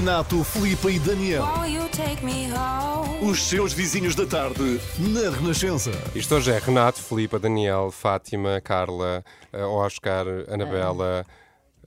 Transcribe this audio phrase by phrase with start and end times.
[0.00, 1.46] Renato, Filipe e Daniel.
[3.22, 5.90] Os seus vizinhos da tarde, na Renascença.
[6.14, 11.24] Isto hoje é Renato, Filipa, Daniel, Fátima, Carla, eh, Oscar, Anabela.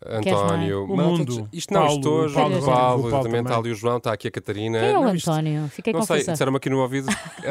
[0.03, 1.49] António, O Malta, mundo.
[1.53, 2.73] Isto não, isto Paulo, hoje, Paulo o também.
[2.73, 3.59] Paulo, O Paulo exatamente, está também.
[3.59, 4.79] ali o João, está aqui a Catarina.
[4.79, 5.67] Quem é o Não, isto- António?
[5.69, 6.31] Fiquei Não sei, confusa.
[6.31, 7.07] disseram-me aqui no ouvido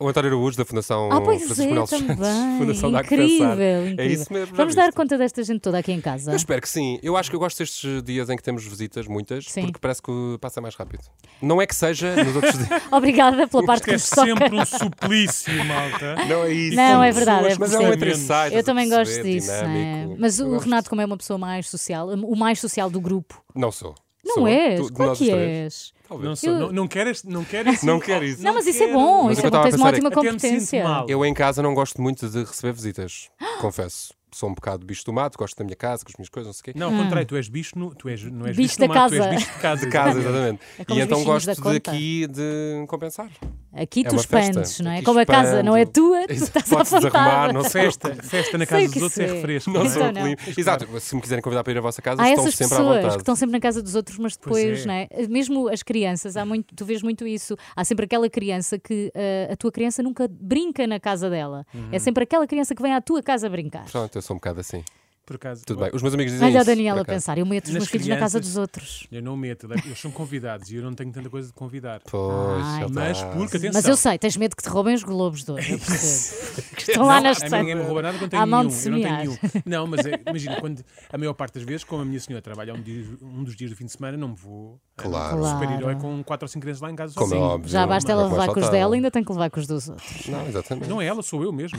[0.00, 2.58] o António Araújo da Fundação Ah, pois Francisco é, Manuel dos Santos, também.
[2.58, 3.52] Fundação que incrível,
[3.86, 4.04] incrível.
[4.04, 4.56] É isso mesmo.
[4.56, 4.96] Vamos dar viste?
[4.96, 6.32] conta desta gente toda aqui em casa.
[6.32, 6.98] Eu espero que sim.
[7.02, 9.62] Eu acho que eu gosto destes dias em que temos visitas, muitas, Sim.
[9.62, 10.10] porque parece que
[10.40, 11.02] passa mais rápido.
[11.40, 12.82] Não é que seja nos outros dias.
[12.90, 14.26] Obrigada pela parte que é nos toca.
[14.26, 16.16] sempre um suplício, malta.
[16.26, 16.76] Não é isso.
[16.76, 18.56] Não, é verdade, pessoas, é Mas é um insight.
[18.56, 19.50] Eu também gosto disso.
[19.50, 20.08] é.
[20.18, 20.64] Mas Eu o gosto.
[20.64, 23.42] Renato, como é uma pessoa mais social, o mais social do grupo.
[23.54, 23.94] Não sou.
[24.24, 24.48] Não Sou.
[24.48, 24.80] és?
[24.80, 25.92] Tu- claro nós que os três.
[26.14, 26.28] Talvez.
[26.28, 28.42] Não, sou, Eu- não, não queres, não queres, Não quero isso.
[28.42, 28.98] Não, mas isso é quero.
[28.98, 29.24] bom.
[29.24, 29.62] Mas Isso é bom.
[29.62, 30.84] Tens uma pensar é ótima competência.
[31.08, 33.28] Eu em casa não gosto muito de receber visitas,
[33.60, 34.12] confesso.
[34.32, 36.52] Sou um bocado bicho do mato, gosto da minha casa, com as minhas coisas, não
[36.54, 36.72] sei o quê.
[36.76, 39.12] Não, ao contrário, tu és bicho, no, tu és, não és Bicho bicho, da mato,
[39.14, 39.28] tu casa.
[39.30, 39.86] és bicho de casa.
[39.86, 40.60] De casa, exatamente.
[40.76, 41.90] É e então gosto da de conta.
[41.92, 43.30] aqui de compensar.
[43.76, 44.36] Aqui É tu festa.
[44.50, 44.96] expandes, não é?
[44.96, 47.52] Aqui Como a casa não é tua, tu estás à vontade.
[47.52, 47.82] não sei.
[47.84, 49.70] Festa, festa na casa que dos outros é refresco.
[49.70, 50.22] Não Então sou não.
[50.22, 50.36] clima.
[50.56, 52.78] Exato, se me quiserem convidar para ir à vossa casa, Há estão essas sempre à
[52.78, 53.14] pessoas vontade.
[53.16, 54.86] que estão sempre na casa dos outros, mas Pois depois, é.
[54.86, 55.08] não é?
[55.28, 57.56] Mesmo as crianças, há muito, tu vês muito isso.
[57.74, 61.66] Há sempre aquela criança que ah, a tua criança nunca brinca na casa dela.
[61.74, 61.88] Uhum.
[61.92, 63.84] É sempre aquela criança que vem à tua casa brincar.
[63.90, 64.82] Pronto, eu sou um bocado assim.
[65.26, 65.62] Por acaso.
[65.64, 65.90] Tudo bem.
[65.94, 66.70] Os meus amigos dizem Olha a isso.
[66.70, 69.06] Daniela por a pensar, eu meto os Nas meus filhos na casa dos outros.
[69.10, 72.00] Eu não meto, eles são convidados e eu não tenho tanta coisa de convidar.
[72.10, 72.86] Pois, Ai.
[72.90, 75.56] Mas porque, atenção, Mas eu sei, tens medo que te roubem os globos de eu
[75.56, 76.44] percebo.
[76.76, 77.50] Que estão lá não, na a estante.
[77.52, 78.76] mim ninguém me rouba nada quando tenho À mão nenhum.
[78.78, 79.38] de Eu não tenho semear.
[79.52, 79.62] nenhum.
[79.64, 82.74] Não, mas é- imagina, quando a maior parte das vezes, como a minha senhora trabalha
[82.74, 84.78] um, dia- um dos dias do fim de semana, não me vou.
[84.96, 85.38] Claro.
[85.38, 87.50] Não, Super-herói com 4 ou 5 crianças lá em casa Como é sozinho.
[87.54, 87.70] óbvio.
[87.70, 89.88] Já basta ela é levar com os dela, ainda tem que levar com os dos
[89.88, 90.26] outros.
[90.28, 90.88] Não, exatamente.
[90.88, 91.78] Não é ela, sou eu mesmo.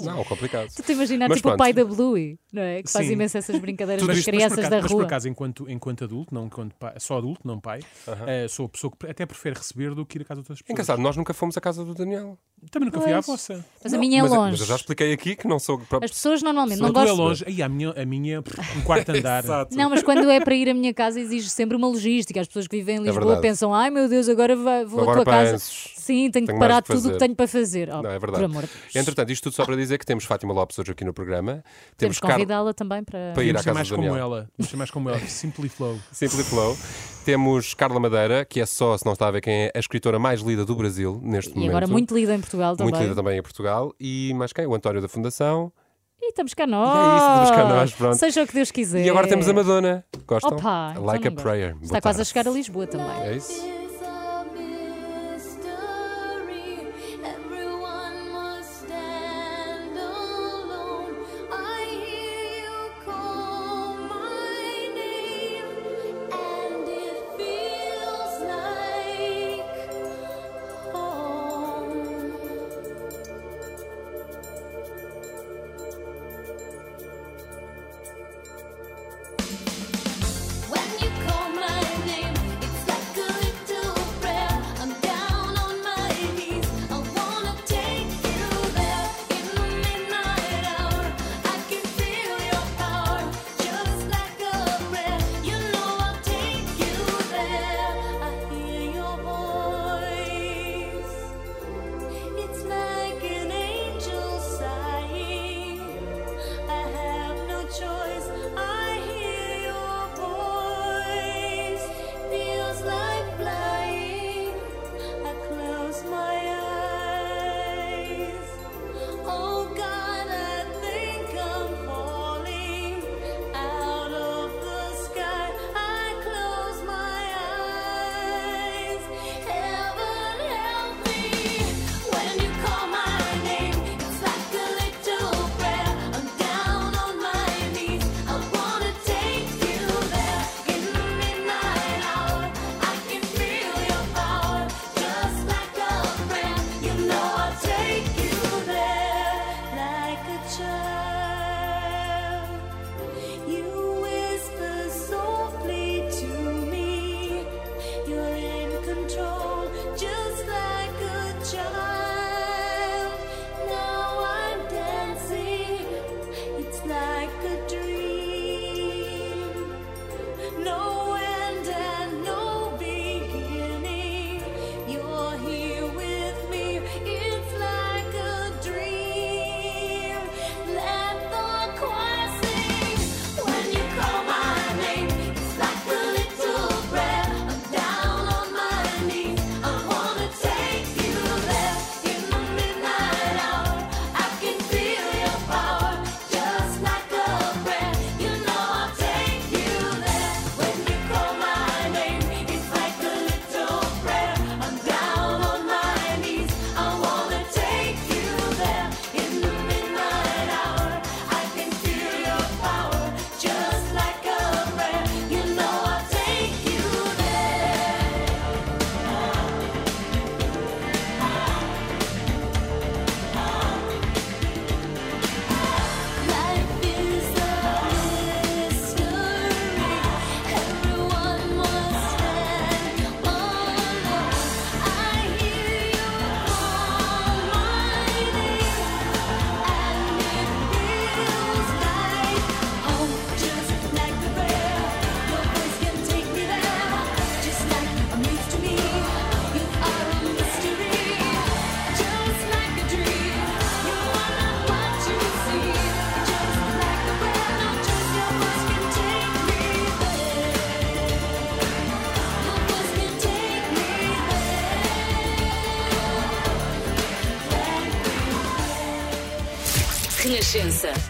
[0.00, 0.68] Não, complicado.
[0.74, 2.82] Tu te imaginar Mas tipo o pai da Bluey, não é?
[2.82, 3.12] Que faz Sim.
[3.12, 5.04] imenso essas brincadeiras mas por crianças acaso- da Mas por rua.
[5.04, 7.80] acaso, enquanto, enquanto adulto, não enquanto pai, só adulto, não pai,
[8.26, 10.60] eh, sou a pessoa que até prefere receber do que ir à casa de outras
[10.62, 10.72] pessoas.
[10.74, 12.36] Engraçado, nós nunca fomos à casa do Daniel.
[12.70, 13.26] Também nunca fui à Pois.
[13.26, 13.64] vossa.
[13.82, 14.50] Mas a minha é mas, longe.
[14.52, 16.04] mas eu já expliquei aqui que não sou próprio.
[16.06, 17.24] As pessoas normalmente Não não é gostam.
[17.24, 17.44] longe.
[17.46, 18.42] Aí, a minha, a minha
[18.76, 19.44] um quarto andar.
[19.44, 19.76] Exato.
[19.76, 22.40] Não, mas quando é para ir à minha casa exige sempre uma logística.
[22.40, 25.16] As pessoas que vivem em Lisboa É pensam, ai meu Deus, agora vou à Agora
[25.16, 25.58] tua casa.
[26.04, 27.88] Sim, tenho que Tenho parar que tudo o que tenho para fazer.
[27.92, 28.32] Oh, Não, é verdade.
[28.32, 28.96] Por amor de Deus.
[28.96, 31.64] Entretanto, isto tudo só para dizer que temos Fátima Lopes hoje aqui no programa.
[31.96, 33.32] Temos Temos que Carla convidá-la também para.
[33.34, 34.24] Para ir à casa mais do como Daniel.
[34.24, 34.48] ela.
[34.56, 35.18] Temos ser mais como ela.
[35.20, 35.98] Simply Flow.
[36.12, 36.76] Simply Flow.
[37.24, 40.18] Temos Carla Madeira, que é só, se não está a ver quem é, a escritora
[40.18, 41.70] mais lida do Brasil neste E momento.
[41.70, 42.92] agora muito lida em Portugal também.
[42.92, 43.94] Muito lida também em Portugal.
[43.98, 44.66] E mais quem?
[44.66, 45.72] O António da Fundação.
[46.20, 46.88] E estamos cá E nós.
[46.96, 48.16] é isso, estamos cá nós, pronto.
[48.16, 49.04] Seja o que Deus quiser.
[49.04, 50.04] E agora temos a Madonna.
[50.26, 50.56] Gostam?
[50.56, 51.42] Opa, então like a gosto.
[51.42, 51.70] Prayer.
[51.82, 52.28] Está Boa quase a tarde.
[52.28, 53.22] chegar a Lisboa também.
[53.22, 53.83] É isso?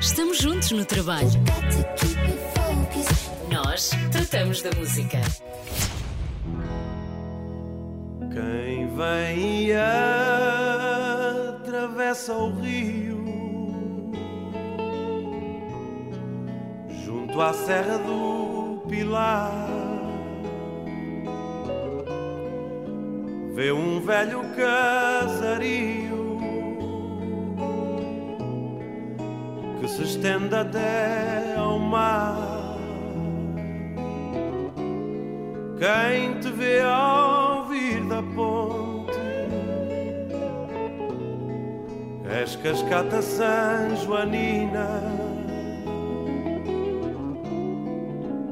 [0.05, 1.31] Estamos juntos no trabalho.
[3.51, 5.19] Nós tratamos da música.
[8.31, 9.73] Quem vem e
[11.57, 14.13] atravessa o rio
[17.03, 19.67] junto à Serra do Pilar
[23.55, 24.94] vê um velho casario
[30.55, 32.55] até ao mar.
[35.79, 39.19] Quem te vê ao vir da ponte
[42.41, 45.03] És cascata San Joanina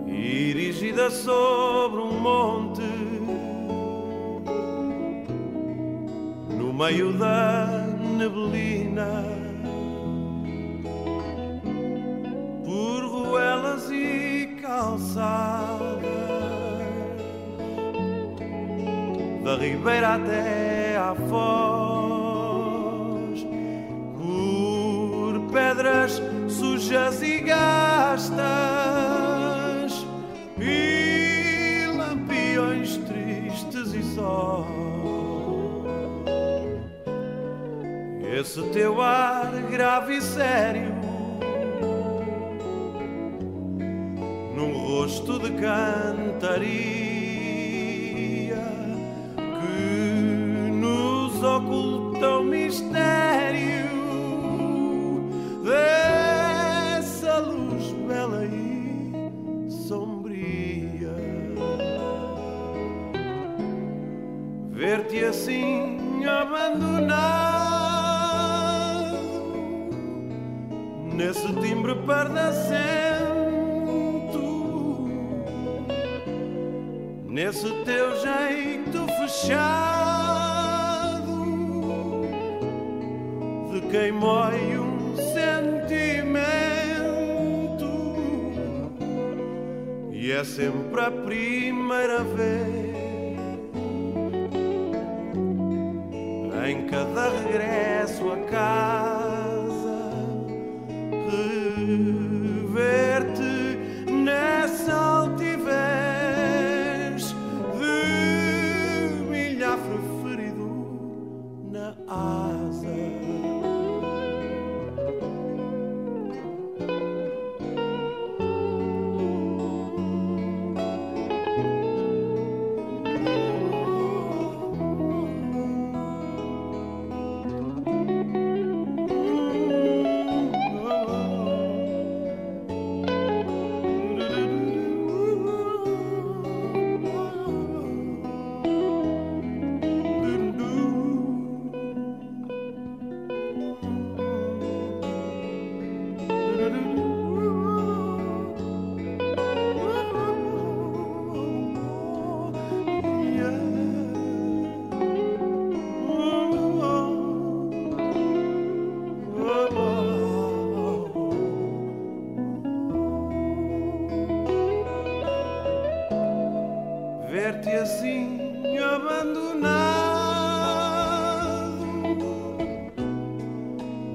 [0.06, 2.82] Erigida sobre um monte
[6.50, 7.66] No meio da
[8.18, 9.41] neblina
[15.12, 16.02] calçadas
[19.44, 22.66] da ribeira até à foz,
[24.18, 28.36] por pedras sujas e gastas
[30.58, 34.66] e lampiões tristes e só.
[38.38, 40.91] Esse teu ar grave e sério
[45.22, 46.82] num rosto de cantaria
[49.36, 53.90] que nos oculta o mistério
[55.64, 61.14] dessa luz bela e sombria.
[64.70, 67.22] Ver-te assim abandonado
[71.14, 73.11] nesse timbre pardacento
[77.44, 79.82] nesse teu jeito fechado
[83.72, 86.22] de quem mói um sentimento.
[90.12, 92.92] E é sempre a primeira vez
[96.68, 99.11] em cada regresso a casa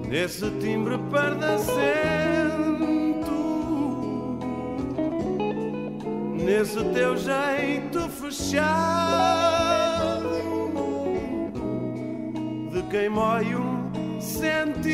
[0.08, 1.68] nesse timbre pardacento,
[6.34, 9.58] nesse teu jeito fechado.
[12.72, 14.88] De quem mói um sentimento.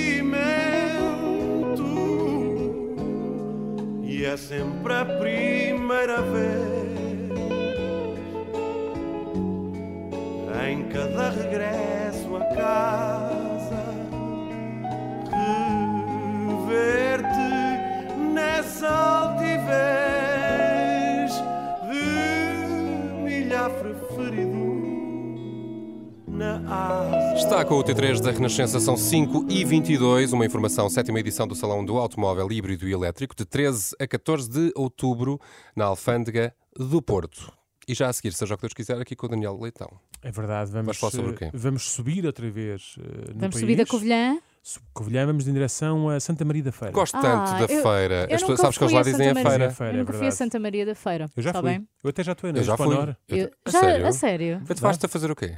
[4.03, 6.83] E é sempre a primeira vez.
[10.65, 13.12] Em cada regresso a casa
[27.53, 31.53] Está com o T3 da Renascença, são 5 e 22 uma informação, sétima edição do
[31.53, 35.39] Salão do Automóvel Híbrido e Elétrico, de 13 a 14 de outubro,
[35.75, 37.53] na Alfândega do Porto.
[37.87, 39.87] E já a seguir, seja o que Deus quiser, aqui com o Daniel Leitão.
[40.23, 41.51] É verdade, vamos, falar sobre o eh, quê?
[41.53, 43.59] vamos subir outra vez eh, no Vamos país.
[43.59, 44.39] subir da Covilhã.
[44.93, 46.93] Covilhã, vamos em direção a Santa Maria da Feira.
[46.93, 48.15] Gosto Ah, tanto da eu- feira.
[48.15, 49.71] eu As pessoas, nunca sabes que eles lá a dizem a feira.
[49.71, 50.35] Feira, eu é nunca fui a verdade.
[50.37, 51.29] Santa Maria da Feira.
[51.35, 51.61] Eu já fui.
[51.63, 51.87] bem?
[52.03, 52.95] Eu até já estou Eu já fui.
[52.95, 54.07] Eu- Eu- a já, sério?
[54.07, 54.61] a sério?
[54.67, 55.53] Mas tu vais-te a fazer o quê?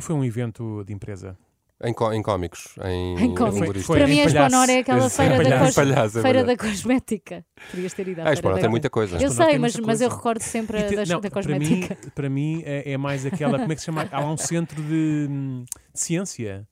[0.00, 1.36] Foi um evento de empresa.
[1.82, 3.84] Em, có- em cómicos, em, Em cómicos.
[3.84, 4.24] Foi Para mim, a.
[4.24, 5.74] Exponor é aquela feira, da, cos...
[5.74, 7.44] Palhaço, é feira da cosmética.
[7.70, 9.18] Podias ter ido à A feira Exponor da tem muita coisa.
[9.20, 11.94] Eu sei, mas, mas eu recordo sempre te- da, não, da para cosmética.
[12.02, 14.08] mim, para mim é, é mais aquela, como é que se chama?
[14.10, 16.66] Há lá um centro de, hum, de ciência.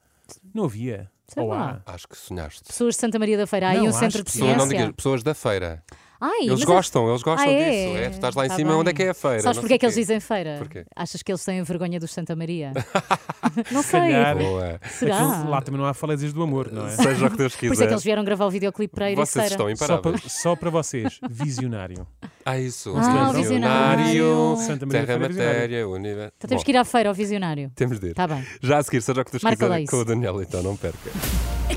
[0.55, 1.11] Não havia.
[1.27, 1.81] Sei Ou lá.
[1.87, 2.65] Acho que sonhaste.
[2.65, 3.69] Pessoas de Santa Maria da Feira.
[3.69, 4.79] Há aí um acho centro de que- Pessoas, não ciência.
[4.79, 5.83] digas, pessoas da feira.
[6.27, 7.69] Ai, Eles mas gostam, eles gostam Ah, disso.
[7.69, 8.05] é?
[8.05, 8.81] É, tu estás lá em Tá cima, bem.
[8.81, 9.41] onde é que é a feira?
[9.41, 10.57] Sabes sei é que eles dizem feira?
[10.59, 10.85] Porquê?
[10.97, 12.73] Achas que eles têm vergonha dos Santa Maria?
[13.71, 14.01] não sei.
[14.01, 14.39] calhar.
[14.39, 14.81] Boa.
[14.91, 15.17] Será?
[15.19, 16.91] Aquilo- lá também não há falésias do amor, não é?
[16.91, 17.87] Seja o que Deus Por isso é quiser.
[17.89, 20.21] que eles vieram gravar o videoclipe para a Vocês estão Só imparáveis.
[20.21, 22.07] para, só para vocês, visionário.
[22.47, 22.93] Ah, isso.
[22.95, 24.57] Ah, o visionário.
[24.59, 26.33] Santa Maria Terra, matéria, universo.
[26.37, 27.71] Então temos que ir à feira ao visionário.
[27.75, 28.11] Temos de ir.
[28.11, 28.45] Está bem.
[28.63, 30.99] Já a seguir, seja o que Deus Marca quiser com o Daniel, então não perca.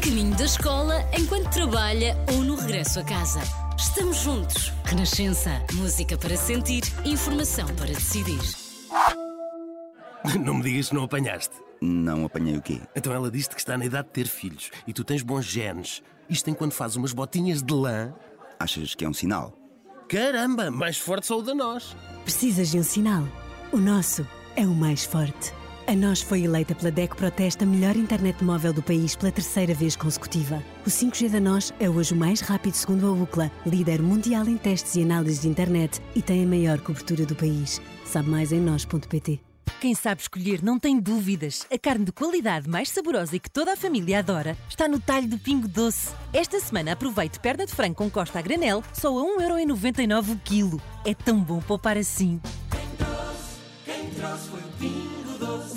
[0.08, 3.42] Caminho da escola, enquanto trabalha ou no regresso a casa.
[3.78, 4.72] Estamos juntos.
[4.86, 5.62] Renascença.
[5.74, 8.40] Música para sentir, informação para decidir.
[10.40, 11.54] Não me digas que não apanhaste.
[11.82, 12.80] Não apanhei o quê?
[12.96, 16.02] Então ela disse que está na idade de ter filhos e tu tens bons genes.
[16.30, 18.14] Isto enquanto faz umas botinhas de lã.
[18.58, 19.58] Achas que é um sinal?
[20.08, 21.98] Caramba, mais forte só o da nós.
[22.24, 23.28] Precisas de um sinal?
[23.74, 25.54] O nosso é o mais forte.
[25.90, 29.74] A nós foi eleita pela DEC Proteste a melhor internet móvel do país pela terceira
[29.74, 30.62] vez consecutiva.
[30.86, 34.58] O 5G da nós é hoje o mais rápido segundo a UCLA, líder mundial em
[34.58, 37.82] testes e análises de internet e tem a maior cobertura do país.
[38.04, 39.40] Sabe mais em nós.pt.
[39.80, 41.66] Quem sabe escolher não tem dúvidas.
[41.72, 45.30] A carne de qualidade mais saborosa e que toda a família adora está no talho
[45.30, 46.10] do Pingo Doce.
[46.34, 50.82] Esta semana aproveite perna de frango com costa a granel só a 1,99€ o quilo.
[51.06, 52.42] É tão bom poupar assim.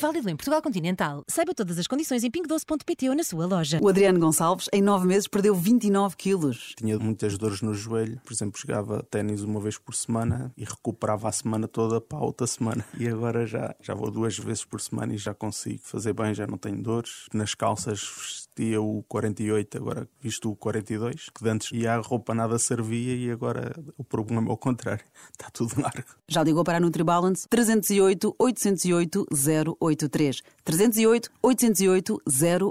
[0.01, 1.23] Válido em Portugal Continental.
[1.29, 3.79] Saiba todas as condições em pingodoce.pt ou na sua loja.
[3.83, 6.75] O Adriano Gonçalves, em nove meses, perdeu 29 quilos.
[6.79, 11.29] Tinha muitas dores no joelho, por exemplo, jogava ténis uma vez por semana e recuperava
[11.29, 12.83] a semana toda para a outra semana.
[12.99, 16.47] E agora já, já vou duas vezes por semana e já consigo fazer bem, já
[16.47, 17.27] não tenho dores.
[17.35, 22.35] Nas calças vestia o 48, agora visto o 42, que de antes ia a roupa
[22.35, 26.05] nada servia e agora o problema é o contrário, está tudo largo.
[26.29, 27.49] Já ligou para a NutriBalance?
[27.49, 29.27] 308 808
[29.81, 30.43] 083.
[30.65, 32.23] 308 808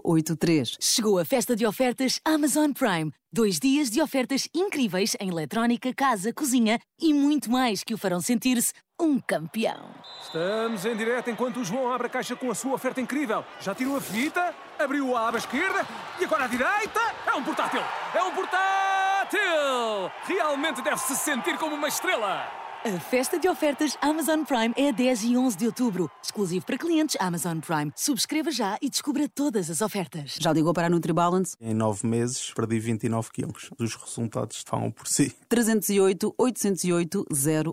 [0.04, 0.78] 083.
[0.80, 3.12] Chegou a festa de ofertas Amazon Prime.
[3.32, 8.22] Dois dias de ofertas incríveis em eletrónica, casa, cozinha e muito mais que o farão
[8.22, 9.86] sentir-se um campeão.
[10.22, 13.46] Estamos em direto enquanto o João abre a caixa com a sua oferta incrível.
[13.62, 15.86] Já tirou a fita, abriu a aba esquerda
[16.20, 17.00] e agora a direita.
[17.26, 17.82] É um portátil!
[18.14, 20.12] É um portátil!
[20.26, 22.69] Realmente deve-se sentir como uma estrela!
[22.86, 26.10] A festa de ofertas Amazon Prime é a 10 e 11 de outubro.
[26.24, 27.92] Exclusivo para clientes Amazon Prime.
[27.94, 30.38] Subscreva já e descubra todas as ofertas.
[30.40, 31.58] Já ligou para a NutriBalance?
[31.60, 33.70] Em nove meses perdi 29 quilos.
[33.78, 35.36] Os resultados falam por si.
[35.50, 37.26] 308 808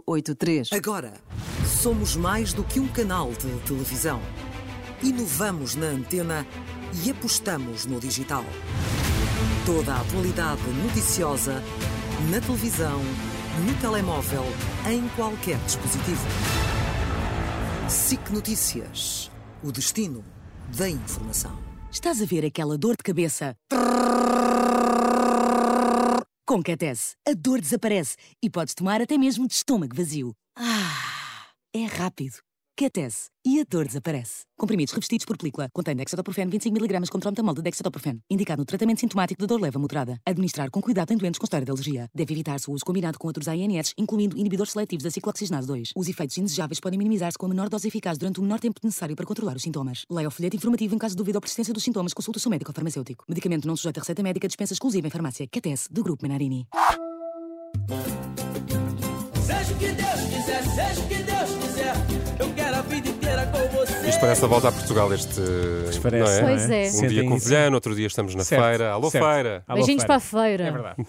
[0.05, 0.73] 083.
[0.73, 1.13] Agora,
[1.65, 4.21] somos mais do que um canal de televisão.
[5.01, 6.45] Inovamos na antena
[7.05, 8.45] e apostamos no digital.
[9.65, 11.63] Toda a atualidade noticiosa
[12.29, 13.01] na televisão,
[13.65, 14.45] no telemóvel,
[14.89, 16.27] em qualquer dispositivo.
[17.89, 19.31] SIC Notícias.
[19.63, 20.23] O destino
[20.77, 21.57] da informação.
[21.91, 23.57] Estás a ver aquela dor de cabeça?
[26.47, 30.35] Com Catese, a dor desaparece e podes tomar até mesmo de estômago vazio.
[30.57, 32.46] Ah, é rápido.
[32.79, 34.45] Catese e a dor desaparece.
[34.55, 35.71] Comprimidos revestidos por película.
[35.73, 38.21] Contém dexadoprofeno 25mg com trometamol de dexadoprofeno.
[38.31, 40.21] Indicado no tratamento sintomático de dor leve moderada.
[40.27, 42.07] Administrar com cuidado em doentes com história de alergia.
[42.15, 45.93] Deve evitar-se o uso combinado com outros ANS, incluindo inibidores seletivos da ciclooxigenase 2.
[45.97, 49.17] Os efeitos indesejáveis podem minimizar-se com a menor dose eficaz durante o menor tempo necessário
[49.17, 50.05] para controlar os sintomas.
[50.11, 52.13] Leia o folheto informativo em caso de dúvida ou persistência dos sintomas.
[52.13, 53.25] Consulte o seu médico ou farmacêutico.
[53.27, 54.47] Medicamento não sujeito a receita médica.
[54.47, 55.49] Dispensa exclusiva em farmácia.
[55.51, 56.69] Catese, do Grupo Menarini.
[59.47, 61.36] Seja o que Deus quiser, seja o que Deus
[64.27, 65.41] parece a volta a Portugal este.
[66.03, 66.53] parece, não é?
[66.53, 66.57] é?
[66.57, 66.83] Pois é.
[66.83, 67.39] Um Sentem dia com.
[67.39, 68.91] Vilhano, outro dia estamos na Certo, feira.
[68.91, 69.25] Alô, certo.
[69.25, 69.65] feira!
[69.69, 70.65] Alô, Beijinhos para a feira.
[70.65, 71.07] É verdade.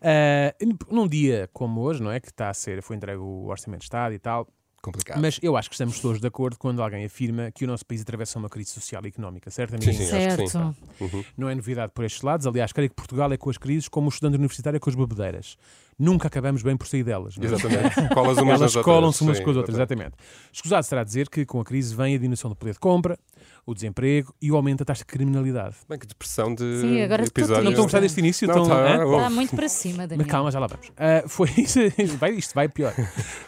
[0.00, 0.54] Ah,
[0.88, 2.20] num dia como hoje, não é?
[2.20, 4.46] Que está a ser, foi entregue o Orçamento de Estado e tal.
[4.82, 5.20] Complicado.
[5.20, 8.00] Mas eu acho que estamos todos de acordo quando alguém afirma que o nosso país
[8.00, 10.08] atravessa uma crise social e económica, certo, Sim, amiguinhos?
[10.10, 10.48] sim, acho que sim.
[10.48, 10.76] Certo.
[11.16, 11.24] Uhum.
[11.36, 12.46] Não é novidade por estes lados.
[12.46, 14.96] Aliás, creio que Portugal é com as crises como o estudante universitário é com as
[14.96, 15.58] bebedeiras.
[15.98, 17.36] Nunca acabamos bem por sair delas.
[17.36, 17.46] não é?
[17.52, 18.14] Exatamente.
[18.14, 20.12] Colam-se umas Elas colam-se umas Sim, com as outras, exatamente.
[20.50, 23.18] Escusado será dizer que com a crise vem a diminuição do poder de compra,
[23.66, 25.76] o desemprego e o aumento da taxa de criminalidade.
[25.88, 27.62] Bem, que depressão de Sim, agora episódio.
[27.64, 28.48] Não estão a gostar deste início?
[28.48, 29.04] Não, Estão- tá.
[29.04, 30.18] Está muito para cima, Daniel.
[30.18, 30.90] Mas calma, já lá vamos.
[30.96, 31.78] Ah, foi isso,
[32.18, 32.92] vai, isto vai pior.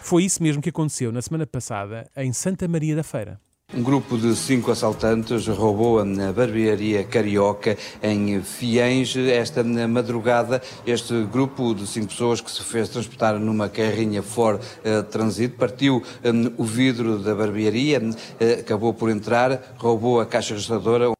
[0.00, 3.40] Foi isso mesmo que aconteceu na semana passada em Santa Maria da Feira.
[3.74, 9.16] Um grupo de cinco assaltantes roubou a barbearia Carioca em Fiens.
[9.16, 15.00] Esta madrugada, este grupo de cinco pessoas que se fez transportar numa carrinha Ford eh,
[15.00, 18.02] Transit partiu eh, o vidro da barbearia,
[18.38, 21.12] eh, acabou por entrar, roubou a caixa registradora.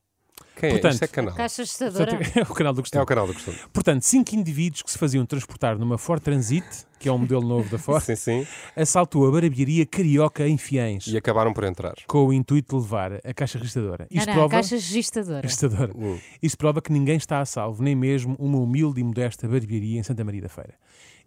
[0.62, 0.72] Quem é?
[0.74, 1.34] Portanto, Isto é canal.
[1.34, 2.20] Caixa assustadora.
[2.36, 3.00] É o canal do costume.
[3.00, 3.56] É o canal do costume.
[3.72, 6.64] Portanto, cinco indivíduos que se faziam transportar numa Ford Transit,
[7.00, 8.46] que é um modelo novo da Ford, Sim, sim.
[8.76, 11.08] assaltou a barbearia Carioca em Fiães.
[11.08, 11.94] E acabaram por entrar.
[12.06, 14.06] Com o intuito de levar a caixa registradora.
[14.08, 14.50] Não, Isto não, prova...
[14.50, 15.40] caixa registadora.
[15.40, 15.92] registradora.
[15.96, 16.16] Hum.
[16.40, 20.02] Isto prova que ninguém está a salvo, nem mesmo uma humilde e modesta barbearia em
[20.04, 20.74] Santa Maria da Feira.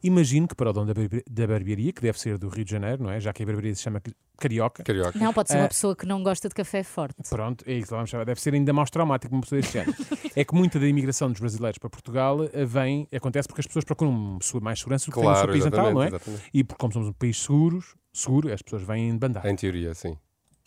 [0.06, 2.72] Imagino que para o dono da barbe- da barbearia, que deve ser do Rio de
[2.72, 3.20] Janeiro, não é?
[3.20, 4.00] Já que a barbearia se chama
[4.38, 4.84] Carioca.
[4.84, 5.18] Carioca.
[5.18, 7.16] Não, pode ser Ah, uma pessoa que não gosta de café forte.
[7.30, 8.24] Pronto, é isso, vamos chamar.
[8.26, 9.96] Deve ser ainda mais traumático uma pessoa deste género.
[10.36, 13.84] é que muita da imigração dos brasileiros para Portugal eh, vem, acontece porque as pessoas
[13.86, 16.08] procuram mais segurança do que têm no seu Claro, país natal, não é?
[16.08, 16.44] exatamente.
[16.54, 19.46] E porque como somos um país seguros, seguro, as pessoas vêm de bandar.
[19.48, 20.16] Em teoria, sim.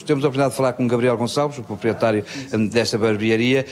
[0.04, 3.64] Temos a oportunidade de falar com Gabriel Gonçalves, o proprietário hum, desta barbearia.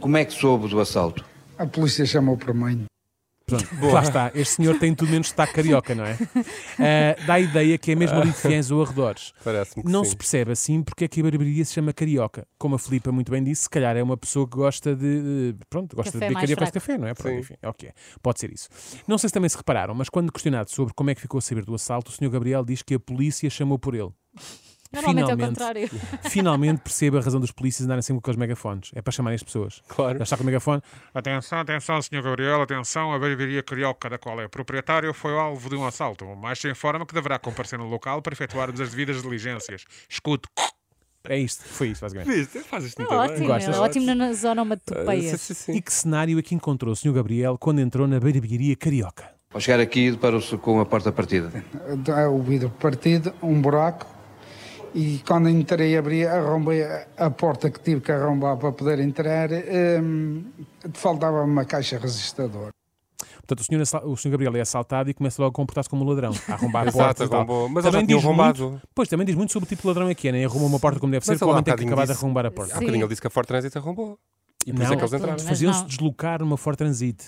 [0.00, 1.24] Como é que soube do assalto?
[1.58, 2.84] A polícia chamou por mim.
[3.46, 4.32] Pronto, lá está.
[4.34, 6.18] Este senhor tem tudo menos sotaque carioca, não é?
[6.80, 9.32] Ah, dá a ideia que é mesmo ali de Fiães ou arredores.
[9.44, 10.10] Parece-me que Não sim.
[10.10, 12.44] se percebe assim porque é que a barbearia se chama carioca.
[12.58, 15.54] Como a Filipa muito bem disse, se calhar é uma pessoa que gosta de.
[15.70, 16.74] Pronto, gosta Café de beber mais carioca fraco.
[16.74, 17.14] café, não é?
[17.14, 17.38] Pronto, Sim.
[17.40, 17.92] enfim, é o que é.
[18.20, 18.68] Pode ser isso.
[19.06, 21.40] Não sei se também se repararam, mas quando questionado sobre como é que ficou a
[21.40, 24.10] saber do assalto, o senhor Gabriel diz que a polícia chamou por ele.
[24.92, 25.88] Normalmente é o contrário.
[26.30, 28.90] finalmente percebe a razão dos polícias andarem sempre com aqueles megafones.
[28.94, 29.82] É para chamarem as pessoas.
[29.88, 30.18] Claro.
[30.18, 30.82] Já está com o megafone.
[31.14, 32.22] Atenção, atenção, Sr.
[32.22, 36.58] Gabriel, atenção, a barbearia Carioca, da qual é proprietário, foi alvo de um assalto, mas
[36.58, 39.84] se informa que deverá comparecer no local para efetuarmos as devidas diligências.
[40.08, 40.48] Escute.
[41.28, 42.36] É isto, foi isto, basicamente.
[42.36, 42.60] Viste?
[42.60, 43.18] Faz isto É muito bem.
[43.32, 43.76] ótimo, Gostas?
[43.76, 45.68] é ótimo nas onomatopeias.
[45.68, 49.28] E que cenário é que encontrou o senhor Gabriel quando entrou na barbearia carioca?
[49.52, 51.50] Ao chegar aqui, deparou-se com a porta partida.
[52.16, 54.06] É o vidro partido, um buraco.
[54.96, 59.50] E quando entrei, abri, arrombei a- a porta que tive que arrombar para poder entrar.
[60.02, 60.44] hum,
[60.94, 62.70] faltava uma caixa resistadora.
[63.46, 66.08] Portanto, o senhor, o senhor Gabriel é assaltado e começa logo a comportar-se como um
[66.08, 67.68] ladrão, a arrombar Exato, portas e arrombou.
[67.68, 68.70] Mas Também diz arrombado.
[68.70, 70.44] muito- Pois, também diz muito sobre o tipo de ladrão é que é, né?
[70.44, 72.72] Arruma uma porta como deve ser, provavelmente tem que bocadinho acabar de arrombar a porta.
[72.72, 74.18] Há bocadinho ele disse que a Ford Transit arrombou.
[74.66, 75.38] E por isso é Não, que eles entraram.
[75.38, 75.86] Faziam-se não.
[75.86, 77.22] deslocar numa Ford Transit.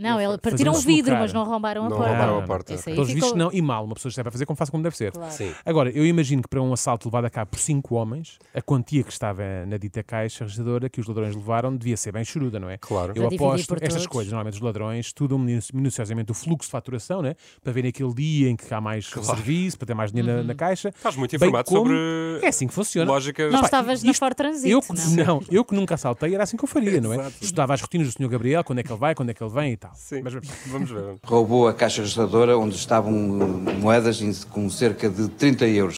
[0.00, 2.12] Não, ele partiram o vidro, mas não arrombaram a Não porta.
[2.12, 2.74] arrombaram a porta.
[2.74, 3.84] Isso aí Pelos ficou- vistos, não, e mal.
[3.84, 5.12] Uma pessoa deve fazer como faz como deve ser.
[5.12, 5.32] Claro.
[5.32, 5.52] Sim.
[5.64, 9.02] Agora, eu imagino que para um assalto levado a cabo por cinco homens, a quantia
[9.02, 12.68] que estava na dita caixa registradora que os ladrões levaram devia ser bem choruda, não
[12.70, 12.78] é?
[12.78, 13.12] Claro.
[13.14, 14.32] Eu aposto estas coisas.
[14.32, 17.34] Normalmente os ladrões estudam minu- minuciosamente o fluxo de faturação, né?
[17.62, 20.54] para verem aquele dia em que há mais serviço, para ter mais dinheiro na, na
[20.54, 20.88] caixa.
[20.88, 21.94] Estás muito informado como- sobre
[22.42, 23.10] É assim que funciona.
[23.10, 23.52] lógicas.
[23.52, 25.24] Não Pá, estavas na isto- Ford Transit, Eu, que- não?
[25.26, 27.16] não, eu que nunca assaltei, era assim que eu faria, não é?
[27.16, 27.34] Exato.
[27.42, 28.28] Estudava as rotinas do Sr.
[28.28, 29.89] Gabriel, quando é que ele vai, quando é que ele vem e tal.
[29.94, 30.22] Sim.
[30.22, 30.34] Mas,
[30.66, 31.16] Vamos ver.
[31.24, 33.46] Roubou a caixa registradora onde estavam uh,
[33.80, 35.94] moedas com cerca de 30 euros.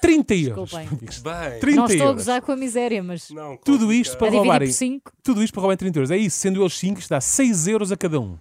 [0.00, 0.70] 30 euros.
[0.70, 0.98] Desculpem.
[1.22, 1.60] Bem.
[1.60, 4.68] 30 Não estou a gozar com a miséria, mas Não, Tudo isto para roubarem.
[4.68, 5.12] por 5.
[5.22, 6.10] Tudo isto para roubarem 30 euros.
[6.10, 8.36] É isso, sendo eles 5, isto dá 6 euros a cada um.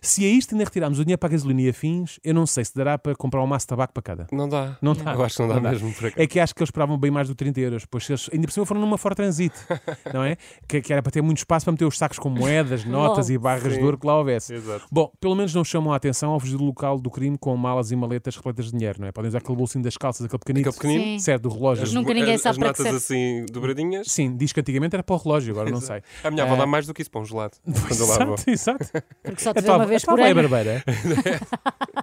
[0.00, 2.64] Se a isto ainda retirarmos o dinheiro para a gasolina e afins, eu não sei
[2.64, 4.26] se dará para comprar um maço de tabaco para cada.
[4.32, 4.76] Não dá.
[4.80, 5.12] Não dá.
[5.12, 5.92] Eu acho que não dá mesmo.
[6.16, 8.46] É que acho que eles esperavam bem mais do 30 euros, pois se eles, ainda
[8.46, 9.54] por cima foram numa Ford Transit,
[10.14, 10.36] não é?
[10.66, 13.36] Que, que era para ter muito espaço para meter os sacos com moedas, notas e
[13.38, 13.78] barras Sim.
[13.78, 14.54] de ouro que lá houvesse.
[14.54, 14.86] Exato.
[14.90, 17.90] Bom, pelo menos não chamam a atenção ao fugir do local do crime com malas
[17.90, 19.12] e maletas repletas de dinheiro, não é?
[19.12, 21.04] Podem usar aquele bolsinho das calças, aquele pequenito, Aquele pequenino?
[21.12, 21.18] Sim.
[21.18, 21.84] certo, do relógio.
[21.84, 23.20] As, Nunca ninguém as, sabe as para que notas serve.
[23.42, 24.06] assim dobradinhas.
[24.10, 26.02] Sim, diz que antigamente era para o relógio, agora não sei.
[26.24, 27.52] A minha avó Eh, dá mais do que isso para um gelado.
[27.90, 28.86] Exato, exato.
[29.22, 30.48] Porque só te A vê uma vez tua por é ano.
[30.48, 30.82] barbeira.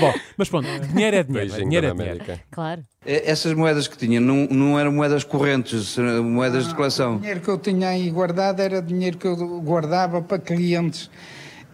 [0.00, 1.48] Bom, mas pronto, dinheiro é dinheiro.
[1.48, 2.20] Beijinho dinheiro é da dinheiro.
[2.22, 2.44] América.
[2.50, 2.82] Claro.
[3.04, 7.18] Eh, Essas moedas que tinha não, não eram moedas correntes, moedas de O coleção.
[7.18, 11.10] dinheiro que eu tinha aí guardado era dinheiro que eu guardava para clientes.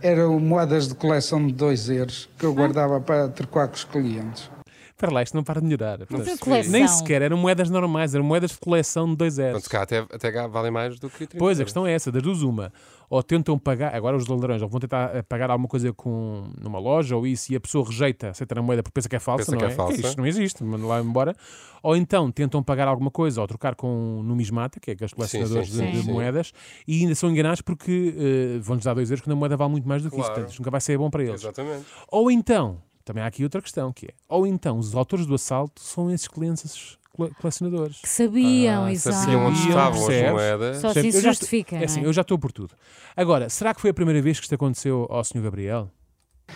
[0.01, 4.51] Eram moedas de coleção de 2 euros que eu guardava para trocar com os clientes.
[4.91, 5.99] Espera lá, isto não para de melhorar.
[5.99, 6.39] Portanto, percebi.
[6.39, 6.73] Coleção.
[6.73, 9.53] Nem sequer eram moedas normais, eram moedas de coleção de 2 euros.
[9.63, 11.73] Portanto, cá até, até cá valem mais do que 30 Pois, a euros.
[11.73, 12.73] questão é essa, das duas uma.
[13.15, 16.79] Ou tentam pagar, agora os ladrões, ou vão tentar eh, pagar alguma coisa com, numa
[16.79, 19.45] loja, ou isso, e a pessoa rejeita, aceita a moeda porque pensa que é falsa,
[19.45, 19.71] Pensa não que é é?
[19.73, 20.01] falsa.
[20.01, 21.37] isto não existe, manda lá embora.
[21.83, 23.87] Ou então tentam pagar alguma coisa, ou trocar com
[24.21, 26.11] um numismata, que é aqueles colecionadores sim, de, sim, de sim.
[26.11, 26.55] moedas,
[26.89, 29.87] e ainda são enganados porque eh, vão-lhes dar 2 euros quando a moeda vale muito
[29.87, 30.33] mais do que isso, Claro.
[30.35, 31.43] portanto isto nunca vai ser bom para eles.
[31.43, 31.85] Exatamente.
[32.11, 35.83] Ou então, também há aqui outra questão, que é, ou então os autores do assalto
[35.83, 36.97] são esses clientes
[37.39, 38.01] colecionadores.
[38.01, 39.17] Que sabiam, Ah, exato.
[39.17, 40.77] sabiam onde estavam as moedas.
[40.79, 41.77] Só assim se Eu já justifica.
[41.77, 42.07] É não assim, é?
[42.07, 42.75] eu já estou por tudo.
[43.17, 45.43] Agora, será que foi a primeira vez que isto aconteceu ao Sr.
[45.43, 45.91] Gabriel?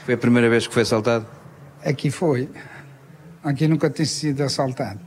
[0.04, 1.26] Foi a primeira vez que foi assaltado.
[1.84, 2.48] Aqui foi.
[3.42, 5.00] Aqui nunca tinha sido assaltado.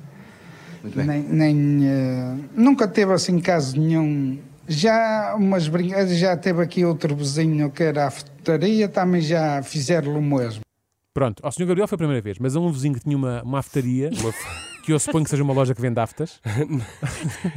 [0.82, 1.06] Muito bem.
[1.06, 4.40] Nem, nem, eh, nunca teve assim caso nenhum.
[4.68, 10.18] Já umas brincadeiras, já teve aqui outro vizinho que era a frutaria, também já fizeram
[10.18, 10.62] o mesmo.
[11.14, 11.66] Pronto, ao Sr.
[11.66, 14.10] Gabriel foi a primeira vez, mas a um vizinho que tinha uma, uma aftaria,
[14.84, 16.40] que eu suponho que seja uma loja que vende aftas.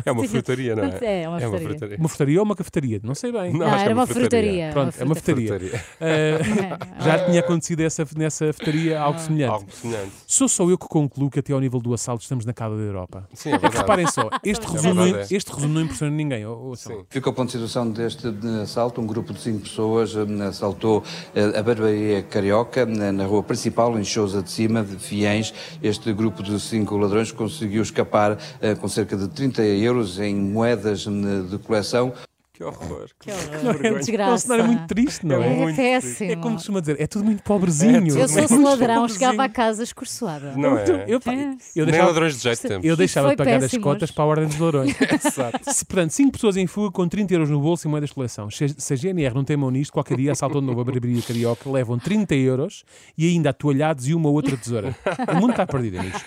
[0.04, 1.22] É uma frutaria, não é?
[1.22, 1.96] É, uma frutaria.
[1.98, 3.00] Uma frutaria ou uma cafetaria?
[3.02, 3.52] Não sei bem.
[3.52, 4.30] Não, acho que era é uma uma frutaria.
[4.40, 4.72] frutaria.
[4.72, 5.48] Pronto, Uma é uma frutaria.
[5.58, 5.84] frutaria.
[6.00, 9.52] Ah, já tinha acontecido essa, nessa frutaria algo semelhante.
[9.52, 10.12] Algo semelhante.
[10.26, 12.82] Sou só eu que concluo que até ao nível do assalto estamos na cauda da
[12.82, 13.28] Europa.
[13.34, 13.76] Sim, é verdade.
[13.78, 15.26] Reparem só, este É resumo, não- é.
[15.30, 16.44] este resumo não impressiona ninguém.
[16.46, 17.04] ou- ouçam.
[17.10, 19.00] Fica o ponto de situação deste eh, assalto.
[19.00, 21.02] Um grupo de cinco pessoas eh, assaltou
[21.34, 25.52] eh, a barbearia Carioca na rua principal, em Chousa de Cima, de Fiéns.
[25.82, 31.00] Este grupo de cinco ladrões conseguiu escapar eh, com cerca de 30 euros em moedas
[31.04, 32.12] de coleção.
[32.54, 33.08] Que horror.
[33.18, 33.64] Que horror.
[33.64, 34.30] Não é, Que desgraça.
[34.30, 35.46] é um cenário muito triste, não é?
[35.46, 36.30] É muito péssimo.
[36.32, 38.06] É como costuma dizer, é tudo muito pobrezinho.
[38.16, 39.08] Eu se É fosse muito ladrão, pobrezinho.
[39.20, 40.52] chegava a casa escurçoada.
[40.54, 40.84] Não é?
[41.08, 41.56] Eu, É.
[41.74, 42.84] eu Nem deixava, ladrões de jeito temos.
[42.86, 44.94] eu deixava de pagar péssimo as cotas para a ordem dos ladrões.
[45.24, 45.72] Exato.
[45.74, 48.50] Se, portanto, 5 pessoas em fuga com 30 euros no bolso e moedas de coleção.
[48.50, 51.22] Se, se a GNR não tem mão nisto, qualquer dia assaltam de novo a barbearia
[51.22, 52.84] carioca, levam 30 euros
[53.16, 54.94] e ainda atoalhados e uma outra tesoura.
[55.34, 56.22] O mundo está perdido, amigos.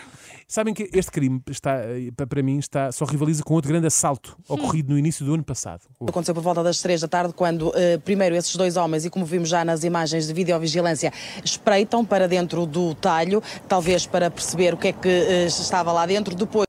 [0.48, 3.88] Sabem que este crime está, eh, pa- para mim está, só rivaliza com outro grande
[3.88, 5.82] assalto ocorrido no início do ano passado.
[6.08, 9.26] Aconteceu por volta das três da tarde, quando eh, primeiro esses dois homens, e como
[9.26, 11.12] vimos já nas imagens de videovigilância,
[11.44, 16.06] espreitam para dentro do talho, talvez para perceber o que é que eh, estava lá
[16.06, 16.36] dentro.
[16.36, 16.66] Depois.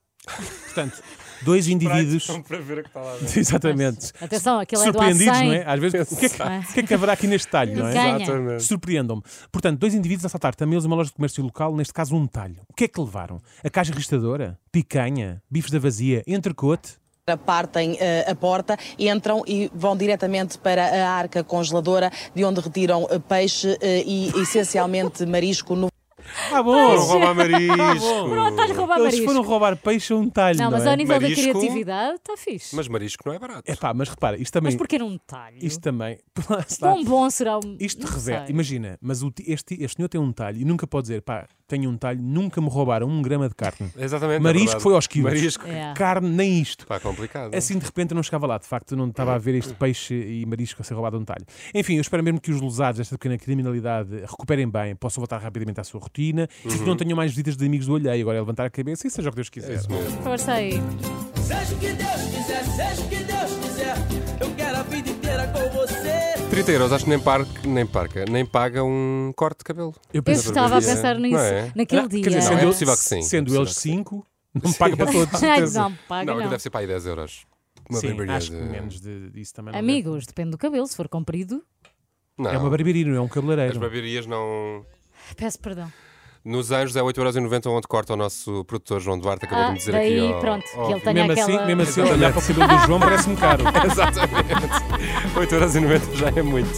[0.64, 1.02] Portanto,
[1.46, 2.26] dois indivíduos.
[2.46, 3.38] para ver o que está lá dentro.
[3.40, 4.12] Exatamente.
[4.20, 5.44] Atenção, aquilo é do Surpreendidos, A100.
[5.46, 5.64] não é?
[5.66, 7.86] Às vezes, o que é que, o que é que haverá aqui neste talho, não
[7.88, 7.92] é?
[7.94, 8.22] Ganha.
[8.22, 8.62] Exatamente.
[8.64, 9.22] Surpreendam-me.
[9.50, 12.26] Portanto, dois indivíduos a assaltar também eles uma loja de comércio local, neste caso um
[12.26, 12.56] talho.
[12.68, 13.40] O que é que levaram?
[13.64, 14.58] A caixa registradora?
[14.72, 15.42] Picanha?
[15.50, 16.22] Bifes da vazia?
[16.26, 16.94] Entrecote?
[17.44, 23.08] Partem eh, a porta, entram e vão diretamente para a arca congeladora, de onde retiram
[23.10, 25.88] eh, peixe eh, e essencialmente marisco no
[26.52, 26.72] Ah, bom!
[26.72, 28.28] Foram roubar marisco.
[28.28, 29.26] Pronto, estás a roubar Eles marisco.
[29.26, 30.58] foram roubar peixe a um talho.
[30.58, 30.90] Não, Não, mas é?
[30.90, 31.44] ao nível Marisco?
[31.46, 32.74] da criatividade está fixe.
[32.76, 33.62] Mas marisco não é barato.
[33.70, 34.72] É pá, mas repara, isto também.
[34.72, 35.56] Mas porquê num talho?
[35.60, 36.18] Isto também.
[36.48, 36.92] Lá está.
[36.94, 37.76] Bombom será um.
[37.80, 38.46] Isto não reverte.
[38.46, 38.54] sei.
[38.54, 41.46] Imagina, mas o ti- este, este senhor tem um talho e nunca pode dizer, pá,
[41.66, 43.90] tenho um talho, nunca me roubaram um grama de carne.
[43.98, 44.36] Exatamente.
[44.36, 44.82] é Marisco verdade.
[44.82, 45.32] foi aos quilos.
[45.32, 45.66] Marisco.
[45.66, 45.94] É.
[45.94, 46.86] Carne, nem isto.
[46.86, 47.54] Pá, complicado.
[47.54, 50.14] Assim de repente eu não chegava lá, de facto não estava a ver este peixe
[50.14, 51.44] e marisco a ser roubado um talho.
[51.74, 55.80] Enfim, eu espero mesmo que os lesados desta pequena criminalidade recuperem bem, possam voltar rapidamente
[55.80, 56.86] à sua rotina e que Uhum.
[56.86, 58.22] não tenham mais visitas de amigos do alheio.
[58.22, 59.80] Agora é levantar a cabeça e seja o que Deus quiser.
[60.22, 60.72] Força aí.
[61.42, 63.35] Seja o que Deus quiser, seja o que Deus
[66.56, 69.94] 30 euros, acho que nem, parque, nem parca, nem paga um corte de cabelo.
[70.12, 71.70] Eu Eu estava a pensar nisso é?
[71.76, 72.22] naquele Ah, dia.
[72.22, 73.90] Quer dizer, Não, sendo, é possível que sim, é sendo eles que sim.
[73.98, 74.26] 5,
[74.64, 75.40] não paga para todos.
[75.74, 76.48] Não, paga não, não.
[76.48, 77.44] deve ser para aí 10 euros.
[77.90, 80.86] Uma Sim, barbearia acho que de- menos de- disso também Amigos, depende do cabelo.
[80.86, 81.62] Se for comprido,
[82.38, 82.46] Não.
[82.46, 82.56] deve.
[82.56, 83.78] É uma barbearia, não é um As cabeleireiro.
[83.78, 84.82] barbearias não.
[85.36, 85.92] peço perdão.
[86.48, 89.46] Nos Anjos é 8,90€ onde corta o nosso produtor João Duarte.
[89.46, 90.32] Acabou Ah, de me dizer daí, aqui.
[90.32, 91.46] ao- pronto, ao que ele tenha Mesmo aquela...
[91.58, 93.64] assim, mesmo assim, olhar para o cabelo do João parece-me caro.
[93.84, 94.54] Exatamente.
[95.34, 96.70] 8,90€ já é muito.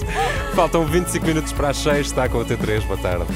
[0.55, 2.07] Faltam 25 minutos para as 6.
[2.07, 2.81] Está com o T3.
[2.87, 3.27] Boa tarde.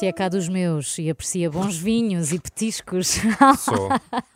[0.00, 3.18] Se é cá dos meus e aprecia bons vinhos e petiscos.
[3.58, 3.90] Sou,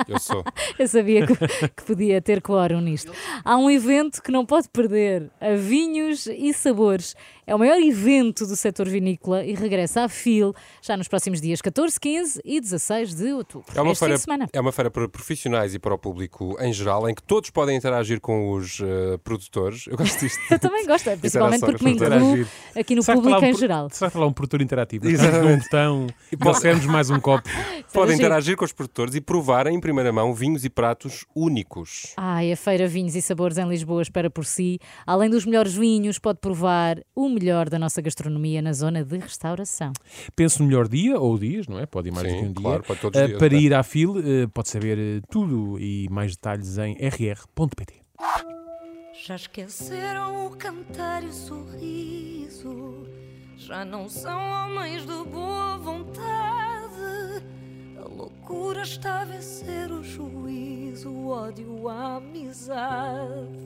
[0.06, 0.44] eu sou.
[0.78, 1.34] Eu sabia que,
[1.68, 3.10] que podia ter quórum nisto.
[3.42, 7.16] Há um evento que não pode perder: a Vinhos e Sabores.
[7.46, 11.60] É o maior evento do setor vinícola e regressa à FIL já nos próximos dias
[11.60, 13.66] 14, 15 e 16 de outubro.
[13.74, 14.48] É uma, Este fim feira, de semana.
[14.52, 17.76] é uma feira para profissionais e para o público em geral, em que todos podem
[17.76, 19.86] interagir com os eh, produtores.
[19.86, 20.40] Eu gosto disto.
[20.50, 23.88] Eu também gosto, é, principalmente porque me incluo aqui no Será público um em geral.
[23.90, 25.06] Será que lá um produtor interativo?
[25.08, 25.54] Exatamente.
[25.54, 27.48] Um botão e passemos mais um copo.
[27.92, 32.12] Podem interagir com os produtores e provarem em primeira mão vinhos e pratos únicos.
[32.16, 34.80] Ai, a Feira Vinhos e Sabores em Lisboa espera por si.
[35.06, 39.92] Além dos melhores vinhos, pode provar o melhor da nossa gastronomia na zona de restauração.
[40.36, 41.86] Pense no melhor dia ou dias, não é?
[41.86, 42.86] Pode ir mais Sim, do que um claro, dia.
[42.88, 43.56] pode todos os Eh, dias, para até.
[43.56, 47.94] ir à FIL, eh, pode saber eh, tudo e mais detalhes em rr.pt.
[49.26, 53.06] Já esqueceram o cantar e o sorriso,
[53.56, 57.44] já não são homens de boa vontade.
[57.98, 63.63] A loucura está a vencer o juízo, o ódio, a amizade.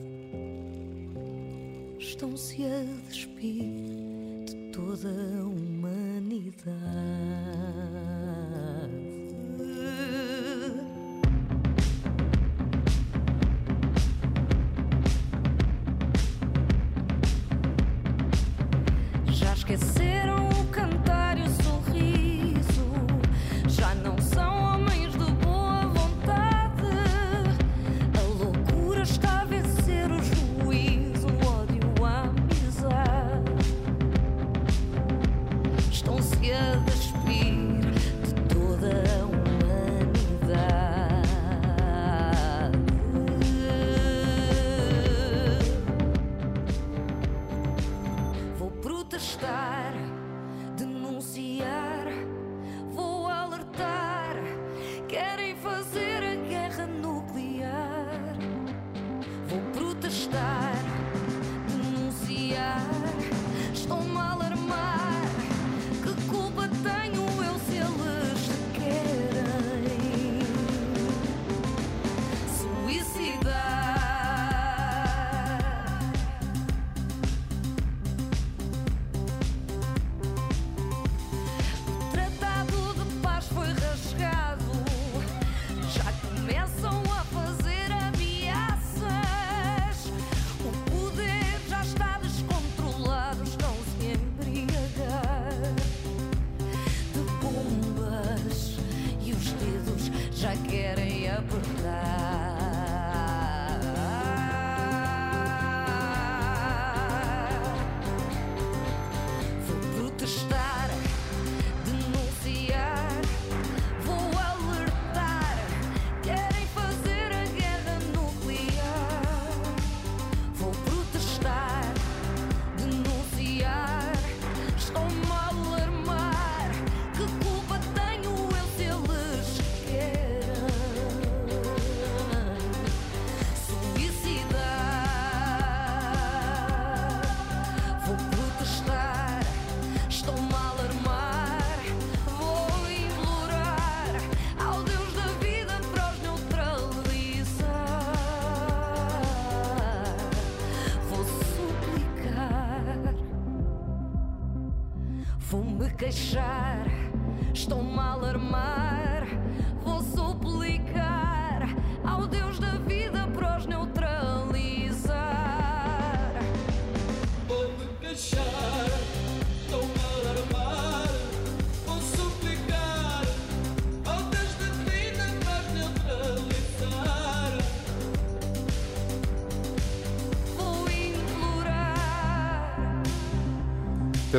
[2.09, 3.71] Estão-se a despir
[4.45, 5.45] de toda a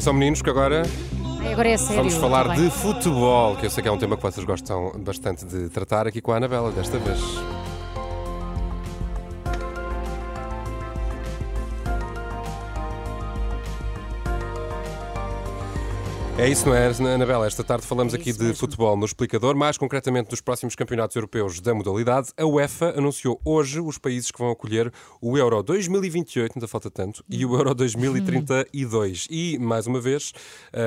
[0.00, 0.82] Atenção, meninos, que agora.
[1.52, 1.96] Agora é sério.
[1.96, 2.64] Vamos falar tá bem.
[2.64, 6.06] de futebol, que eu sei que é um tema que vocês gostam bastante de tratar
[6.06, 7.20] aqui com a Anabela, desta vez.
[16.40, 17.46] É isso, não é, Anabela?
[17.46, 21.74] Esta tarde falamos aqui de futebol no explicador, mais concretamente dos próximos campeonatos europeus da
[21.74, 22.30] modalidade.
[22.34, 27.22] A UEFA anunciou hoje os países que vão acolher o Euro 2028, ainda falta tanto,
[27.28, 29.28] e o Euro 2032.
[29.30, 30.32] E, mais uma vez,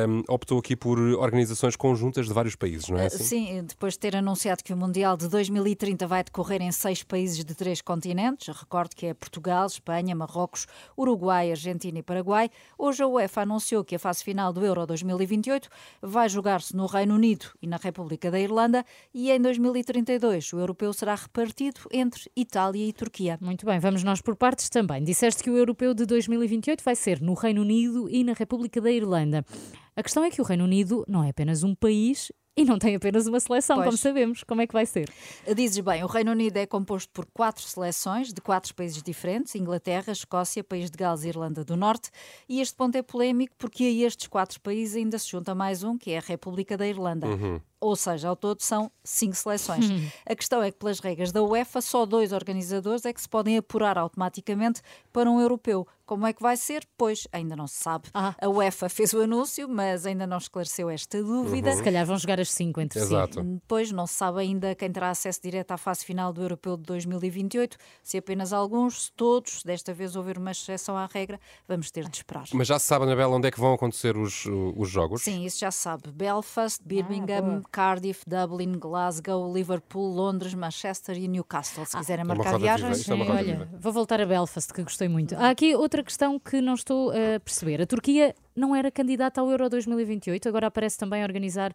[0.10, 3.24] hum, optou aqui por organizações conjuntas de vários países, não é assim?
[3.24, 7.46] Sim, depois de ter anunciado que o Mundial de 2030 vai decorrer em seis países
[7.46, 10.66] de três continentes, recordo que é Portugal, Espanha, Marrocos,
[10.98, 15.43] Uruguai, Argentina e Paraguai, hoje a UEFA anunciou que a fase final do Euro 2028
[15.44, 15.70] 2028
[16.02, 20.94] vai jogar-se no Reino Unido e na República da Irlanda e em 2032 o europeu
[20.94, 23.38] será repartido entre Itália e Turquia.
[23.42, 25.04] Muito bem, vamos nós por partes também.
[25.04, 28.92] Disseste que o europeu de 2028 vai ser no Reino Unido e na República da
[28.92, 29.46] Irlanda.
[29.96, 32.96] A questão é que o Reino Unido não é apenas um país e não tem
[32.96, 33.88] apenas uma seleção, Pois.
[33.88, 34.44] como sabemos.
[34.44, 35.10] Como é que vai ser?
[35.56, 40.12] Dizes bem, o Reino Unido é composto por quatro seleções de quatro países diferentes: Inglaterra,
[40.12, 42.12] Escócia, País de Gales e Irlanda do Norte.
[42.48, 45.98] E este ponto é polémico porque a estes quatro países ainda se junta mais um,
[45.98, 47.28] que é a República da Irlanda.
[47.28, 47.60] Uhum.
[47.84, 49.86] Ou seja, ao todo são cinco seleções.
[50.26, 53.58] A questão é que, pelas regras da UEFA, só dois organizadores é que se podem
[53.58, 55.86] apurar automaticamente para um europeu.
[56.06, 56.86] Como é que vai ser?
[56.98, 58.10] Pois ainda não se sabe.
[58.14, 58.36] Ah.
[58.40, 61.74] A UEFA fez o anúncio, mas ainda não esclareceu esta dúvida.
[61.74, 63.42] Se calhar vão jogar as cinco entre Exato.
[63.42, 63.62] si.
[63.68, 66.84] Pois não se sabe ainda quem terá acesso direto à fase final do Europeu de
[66.84, 72.08] 2028, se apenas alguns, se todos, desta vez houver uma exceção à regra, vamos ter
[72.10, 72.46] de esperar.
[72.54, 75.22] Mas já se sabe, Anabela, onde é que vão acontecer os, os jogos?
[75.24, 76.12] Sim, isso já se sabe.
[76.12, 81.84] Belfast, Birmingham, Cardiff, Dublin, Glasgow, Liverpool, Londres, Manchester e Newcastle.
[81.88, 83.10] Se quiserem É uma marcar viagens.
[83.10, 85.34] é olha, vou voltar a Belfast, que gostei muito.
[85.36, 87.82] Há aqui outra questão que não estou a perceber.
[87.82, 91.74] A Turquia não era candidata ao Euro 2028, agora aparece também a organizar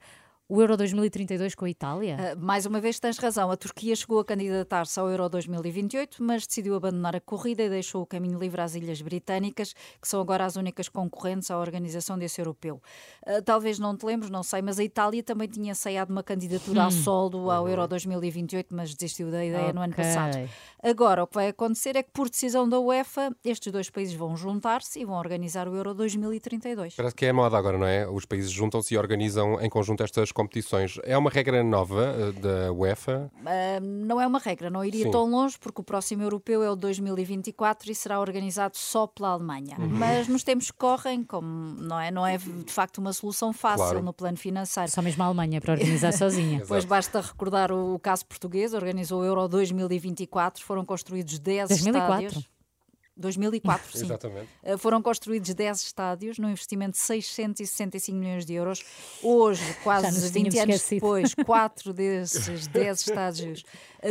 [0.51, 2.17] o Euro 2032 com a Itália?
[2.19, 3.51] Ah, mais uma vez tens razão.
[3.51, 8.01] A Turquia chegou a candidatar-se ao Euro 2028, mas decidiu abandonar a corrida e deixou
[8.01, 12.41] o caminho livre às Ilhas Britânicas, que são agora as únicas concorrentes à organização desse
[12.41, 12.81] europeu.
[13.27, 16.85] Ah, talvez não te lembres, não sei, mas a Itália também tinha ensaiado uma candidatura
[16.85, 16.91] a Hum.
[16.93, 20.49] solo ao Euro 2028, mas desistiu da ideia no ano passado.
[20.83, 24.35] Agora, o que vai acontecer é que, por decisão da UEFA, estes dois países vão
[24.35, 26.95] juntar-se e vão organizar o Euro 2032.
[26.95, 28.09] Parece que é moda agora, não é?
[28.09, 31.01] Os países juntam-se e organizam em conjunto estas competições.
[31.03, 33.29] É uma regra nova eh, da UEFA.
[33.41, 35.11] Uh, não é uma regra, não iria Sim.
[35.11, 39.77] tão longe, porque o próximo europeu é o 2024 e será organizado só pela Alemanha.
[39.81, 39.89] Uhum.
[39.89, 43.79] Mas nos tempos que correm, como não é, não é de facto uma solução fácil
[43.87, 44.03] Claro.
[44.03, 44.93] no plano financeiro.
[44.93, 46.63] Só mesmo a Alemanha para organizar sozinha.
[46.69, 52.27] Pois basta recordar o caso português, organizou o Euro 2024, foram construídos 10 2004.
[52.27, 52.58] estádios.
[53.19, 54.05] 2004, sim.
[54.05, 54.49] Exatamente.
[54.63, 58.85] Uh, Foram construídos 10 estádios num investimento de 665 milhões de euros.
[59.23, 61.01] Hoje, quase 20 tínhamos anos esquecido.
[61.01, 63.65] depois, quatro desses 10 estádios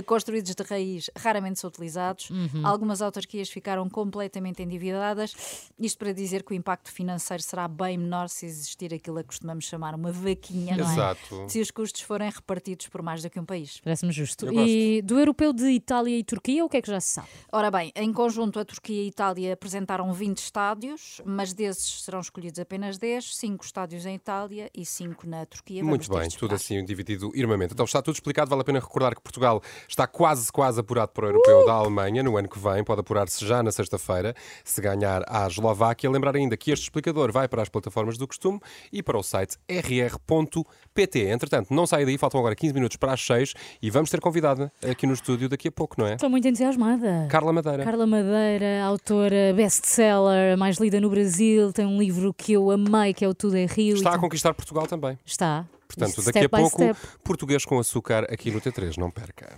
[0.06, 2.30] construídos de raiz raramente são utilizados.
[2.30, 2.66] Uhum.
[2.66, 5.70] Algumas autarquias ficaram completamente endividadas.
[5.80, 9.28] Isto para dizer que o impacto financeiro será bem menor se existir aquilo a que
[9.28, 10.94] costumamos chamar uma vaquinha, não é?
[10.94, 11.46] Exato.
[11.48, 13.80] Se os custos forem repartidos por mais do que um país.
[13.84, 14.46] Parece-me justo.
[14.46, 17.28] Eu E do europeu de Itália e Turquia, o que é que já se sabe?
[17.52, 22.20] Ora bem, em conjunto, a Turquia e a Itália apresentaram 20 estádios, mas desses serão
[22.20, 25.82] escolhidos apenas 10, 5 estádios em Itália e 5 na Turquia.
[25.82, 27.74] Vamos Muito bem, tudo assim dividido irmamente.
[27.74, 28.50] Então está tudo explicado.
[28.50, 32.24] Vale a pena recordar que Portugal está quase, quase apurado para o Europeu da Alemanha
[32.24, 32.84] no ano que vem.
[32.84, 36.10] Pode apurar-se já na sexta-feira, se ganhar à Eslováquia.
[36.10, 38.60] Lembrar ainda que este explicador vai para as plataformas do costume
[38.92, 41.20] e para o site rr.pt.
[41.20, 44.72] Entretanto, não saia daí, faltam agora 15 minutos para as 6 e vamos ter convidada
[44.90, 46.14] aqui no estúdio daqui a pouco, não é?
[46.14, 47.28] Estou muito entusiasmada.
[47.30, 47.84] Carla Madeira.
[47.84, 53.24] Carla Madeira, autora best-seller, mais lida no Brasil, tem um livro que eu amei, que
[53.24, 53.96] é o Tudo é Rio.
[53.96, 55.18] Está a conquistar Portugal também.
[55.26, 55.66] Está.
[55.88, 57.00] Portanto, daqui a pouco, step.
[57.24, 58.98] português com açúcar aqui no T3.
[58.98, 59.58] Não perca.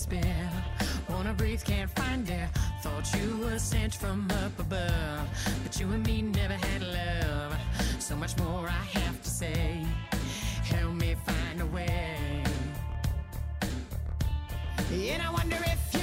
[0.00, 0.50] Despair.
[1.10, 2.48] Wanna breathe, can't find air.
[2.82, 5.28] Thought you were sent from up above,
[5.62, 7.54] but you and me never had love.
[7.98, 9.84] So much more I have to say.
[10.64, 12.42] Help me find a way.
[14.90, 15.99] And I wonder if you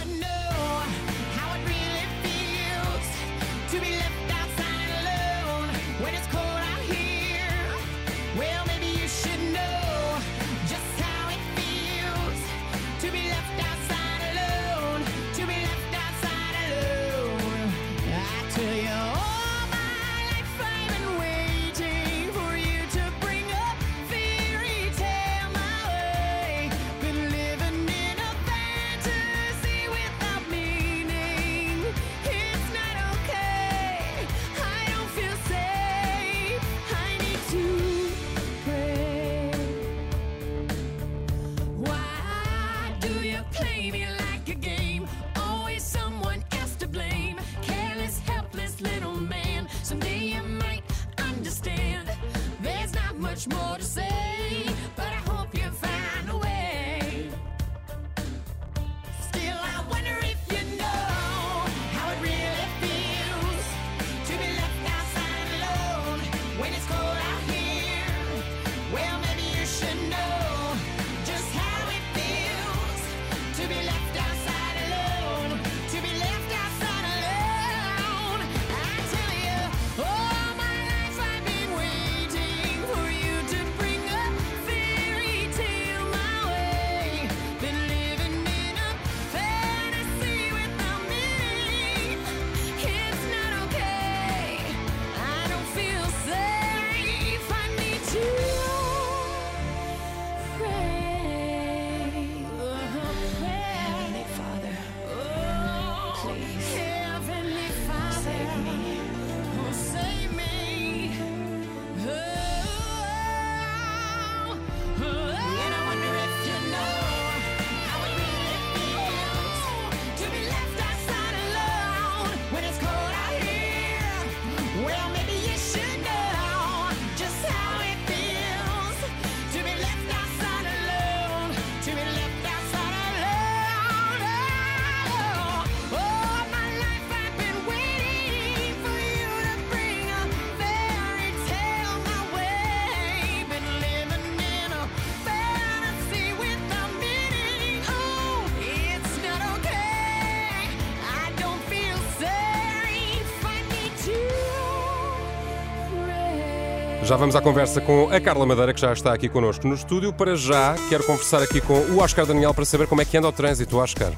[157.08, 160.12] Já vamos à conversa com a Carla Madeira, que já está aqui connosco no estúdio.
[160.12, 163.30] Para já, quero conversar aqui com o Oscar Daniel para saber como é que anda
[163.30, 164.12] o trânsito, Oscar.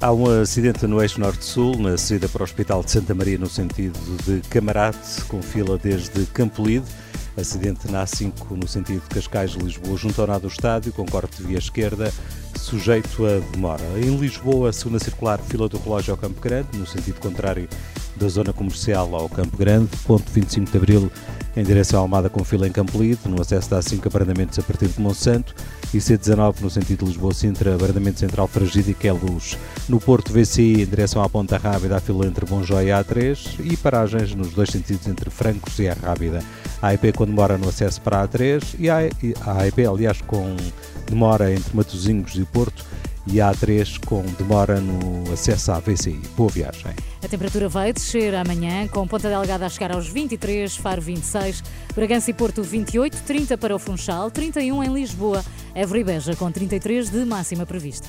[0.00, 3.48] Há um acidente no eixo norte-sul, na saída para o Hospital de Santa Maria, no
[3.48, 6.86] sentido de Camarate, com fila desde Campolide.
[7.36, 11.48] Acidente na A5, no sentido de Cascais-Lisboa, junto ao nado do estádio, com corte de
[11.48, 12.12] via esquerda,
[12.56, 13.82] sujeito a demora.
[13.96, 17.68] Em Lisboa, segunda circular, fila do relógio ao Campo Grande, no sentido contrário
[18.18, 19.88] da zona comercial ao Campo Grande.
[20.06, 21.12] Ponto 25 de Abril,
[21.56, 24.88] em direção à Almada, com fila em Campolide, no acesso da A5, abrandamentos a partir
[24.88, 25.54] de Monsanto.
[25.94, 29.56] E C19, no sentido de Lisboa-Sintra, abrandamento central Fragide, que é luz.
[29.88, 33.76] No Porto VCI, em direção à Ponta Rábida, a fila entre Bonjó e A3 e
[33.76, 36.42] paragens nos dois sentidos entre Francos e a Rábida.
[36.82, 40.20] A AIP com demora no acesso para a A3 e a e a AIP, aliás,
[40.20, 40.54] com
[41.06, 42.84] demora entre Matosinhos e Porto
[43.32, 46.20] e a A3 com demora no acesso à VCI.
[46.36, 46.92] Boa viagem.
[47.22, 51.62] A temperatura vai descer amanhã, com Ponta Delgada a chegar aos 23, Faro 26,
[51.94, 56.50] Bragança e Porto 28, 30 para o Funchal, 31 em Lisboa, Évora e Beja com
[56.50, 58.08] 33 de máxima prevista.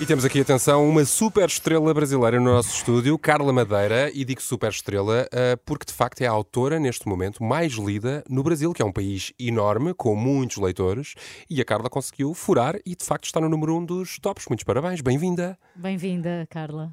[0.00, 4.42] E temos aqui, atenção, uma super estrela brasileira no nosso estúdio, Carla Madeira, e digo
[4.42, 8.72] super estrela ah, porque de facto é a autora, neste momento, mais lida no Brasil,
[8.72, 11.14] que é um país enorme, com muitos leitores,
[11.48, 14.46] e a Carla conseguiu furar e de facto está no número um dos tops.
[14.48, 15.56] Muitos parabéns, bem-vinda!
[15.76, 16.92] Bem-vinda, Carla.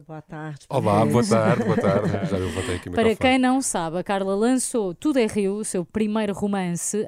[0.00, 0.60] Boa tarde.
[0.70, 2.08] Olá, boa tarde, boa tarde.
[2.26, 5.56] Já eu levantei aqui o Para quem não sabe, a Carla lançou Tudo é Rio,
[5.56, 7.06] o seu primeiro romance.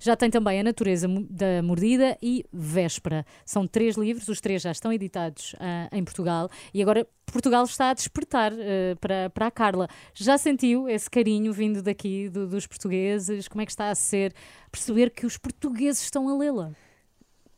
[0.00, 3.24] Já tem também A Natureza da Mordida e Véspera.
[3.44, 7.90] São três livros, os três já estão editados ah, em Portugal e agora Portugal está
[7.90, 9.86] a despertar ah, para, para a Carla.
[10.14, 13.46] Já sentiu esse carinho vindo daqui do- dos portugueses?
[13.46, 14.32] Como é que está a ser
[14.72, 16.72] perceber que os portugueses estão a lê-la?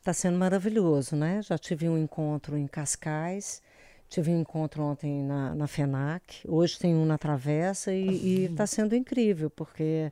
[0.01, 1.43] Está sendo maravilhoso, né?
[1.43, 3.61] Já tive um encontro em Cascais,
[4.09, 8.95] tive um encontro ontem na, na FENAC, hoje tem um na Travessa e está sendo
[8.95, 10.11] incrível, porque...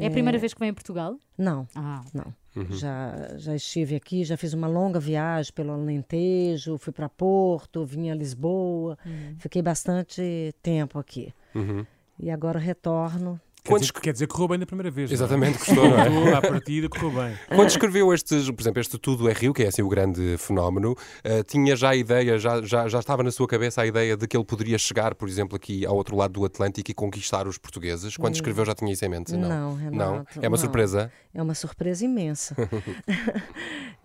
[0.00, 1.16] É a primeira vez que vem a Portugal?
[1.36, 2.02] Não, Ah.
[2.14, 2.32] não.
[2.54, 2.72] Uhum.
[2.72, 8.08] Já, já estive aqui, já fiz uma longa viagem pelo Alentejo, fui para Porto, vim
[8.10, 9.34] a Lisboa, Uhum.
[9.38, 11.32] fiquei bastante tempo aqui.
[11.54, 11.84] Uhum.
[12.18, 13.40] E agora retorno.
[13.68, 15.10] Quer dizer, quer dizer que correu bem da primeira vez.
[15.10, 15.16] não é?
[15.18, 16.34] Exatamente, gostou, não é?
[16.34, 17.36] À partida, correu bem.
[17.54, 20.94] Quando escreveu este, por exemplo, este Tudo é Rio, que é assim o grande fenómeno,
[21.22, 24.26] eh, tinha já a ideia, já, já, já estava na sua cabeça a ideia de
[24.26, 27.58] que ele poderia chegar, por exemplo, aqui ao outro lado do Atlântico e conquistar os
[27.58, 28.16] portugueses?
[28.16, 28.36] Quando Hum.
[28.36, 29.32] escreveu já tinha isso em mente?
[29.36, 30.38] Não, Não, Renato.
[30.40, 30.56] É uma não.
[30.56, 31.12] surpresa?
[31.34, 32.54] É uma surpresa imensa.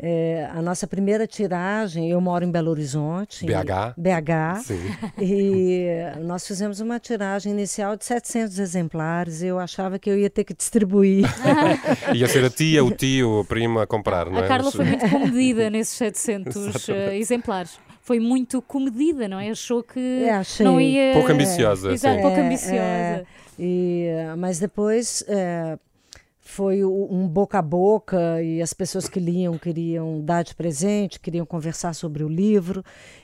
[0.05, 3.45] É, a nossa primeira tiragem, eu moro em Belo Horizonte.
[3.45, 3.93] BH?
[3.95, 4.63] BH.
[4.63, 4.79] Sim.
[5.19, 5.85] E
[6.21, 9.41] nós fizemos uma tiragem inicial de 700 exemplares.
[9.43, 11.25] Eu achava que eu ia ter que distribuir.
[12.13, 14.45] Ia ser a tia, o tio, a prima a comprar, não é?
[14.45, 16.91] A Carla foi muito comedida nesses 700 Exatamente.
[16.91, 17.79] eh, exemplares.
[18.01, 19.49] Foi muito comedida, não é?
[19.49, 20.65] Achou que É, achei.
[20.65, 21.13] não ia...
[21.13, 22.21] Pouco ambiciosa, Exato, sim.
[22.21, 22.75] pouco É, ambiciosa.
[22.77, 23.25] é,
[23.59, 25.77] e, mas depois é,
[26.41, 31.45] foi um boca a boca e as pessoas que liam queriam dar de presente, queriam
[31.45, 32.83] conversar sobre o livro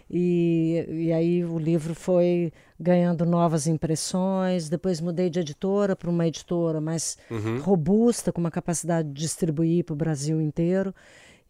[0.09, 4.69] e, e aí o livro foi ganhando novas impressões.
[4.69, 7.59] Depois mudei de editora para uma editora mais Uhum.
[7.59, 10.93] robusta, com uma capacidade de distribuir para o Brasil inteiro.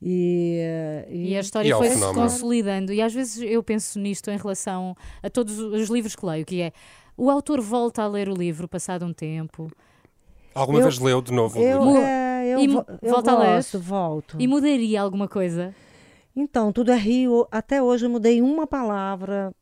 [0.01, 2.93] E, E a história E ao foi se consolidando.
[2.93, 6.61] E às vezes eu penso nisto em relação a todos os livros que leio, que
[6.61, 6.71] é
[7.17, 9.69] o autor volta a ler o livro passado um tempo.
[10.55, 12.01] Alguma Eu- vez leu de novo o eu, livro?
[12.01, 13.55] é, eu, E vo- mu- eu volta a ler?
[13.55, 14.37] gosto, volto.
[14.39, 15.75] E mudaria alguma coisa?
[16.35, 17.47] Então, tudo é Rio.
[17.51, 19.53] Até hoje eu mudei uma palavra.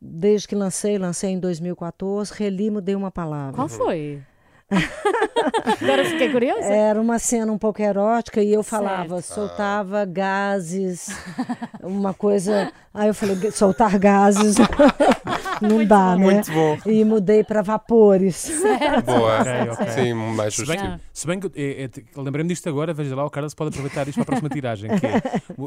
[0.00, 3.54] Desde que lancei, lancei em 2014, reli, mudei uma palavra.
[3.54, 4.22] Qual foi?
[5.82, 6.64] Agora fiquei curiosa.
[6.66, 9.34] Era uma cena um pouco erótica e eu falava, Certo.
[9.34, 11.08] soltava gases,
[11.82, 12.72] uma coisa.
[12.92, 14.56] Aí eu falei, soltar gases
[15.60, 16.24] não dá, né?
[16.24, 16.78] Muito bom.
[16.86, 18.50] E mudei para vapores.
[19.04, 19.40] Boa.
[19.40, 19.88] Ok, ok.
[19.90, 23.24] Sim, mais Se bem, se bem que é, é, te- lembrei-me disto agora, veja lá,
[23.24, 25.20] o Carlos pode aproveitar isto para a próxima tiragem, que é,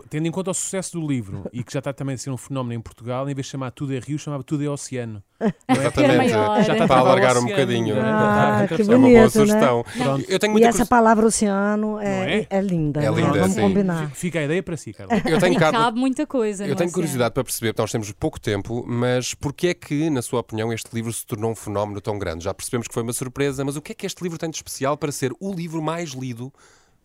[0.10, 2.38] tendo em conta o sucesso do livro e que já está também a ser um
[2.38, 5.24] fenómeno em Portugal, em vez de chamar tudo é Rio, chamava tudo é Oceano.
[5.39, 5.54] É?
[5.72, 6.30] Exatamente.
[6.30, 7.95] Já está Para alargar um bocadinho.
[7.95, 8.10] não é?
[8.12, 8.94] Ah, Outra que pessoa.
[8.94, 9.30] É uma bonito, boa né?
[9.30, 9.86] sugestão.
[10.04, 10.26] Pronto.
[10.32, 10.90] Eu tenho E muita essa curiosidade.
[10.90, 12.48] palavra oceano é, é?
[12.50, 13.02] é linda.
[13.02, 13.18] É né?
[13.22, 13.62] linda, Vamos sim.
[13.62, 14.12] combinar.
[14.12, 15.22] Fica a ideia para si, Carlos.
[15.26, 16.64] Eu tenho e cabe muita coisa.
[16.64, 16.92] Eu tenho oceano.
[16.94, 20.72] curiosidade para perceber, porque nós temos pouco tempo, mas porquê é que, na sua opinião,
[20.74, 22.44] este livro se tornou um fenómeno tão grande?
[22.44, 24.56] Já percebemos que foi uma surpresa, mas o que é que este livro tem de
[24.56, 26.52] especial para ser o livro mais lido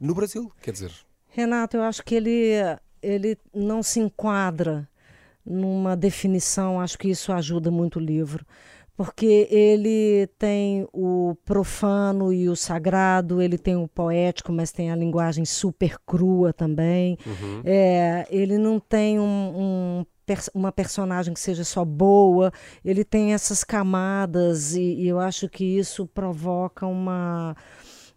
[0.01, 0.51] no Brasil?
[0.62, 0.91] Quer dizer,
[1.28, 2.53] Renato, eu acho que ele,
[3.03, 4.89] ele não se enquadra
[5.45, 8.47] numa definição, acho que isso ajuda muito o livro.
[8.97, 14.97] Porque ele tem o profano e o sagrado, ele tem o poético, mas tem a
[14.97, 17.18] linguagem super crua também.
[17.26, 17.62] Uhum.
[17.64, 20.07] É, ele não tem um, um
[20.55, 22.51] uma personagem que seja só boa,
[22.82, 27.55] ele tem essas camadas, e, e eu acho que isso provoca uma,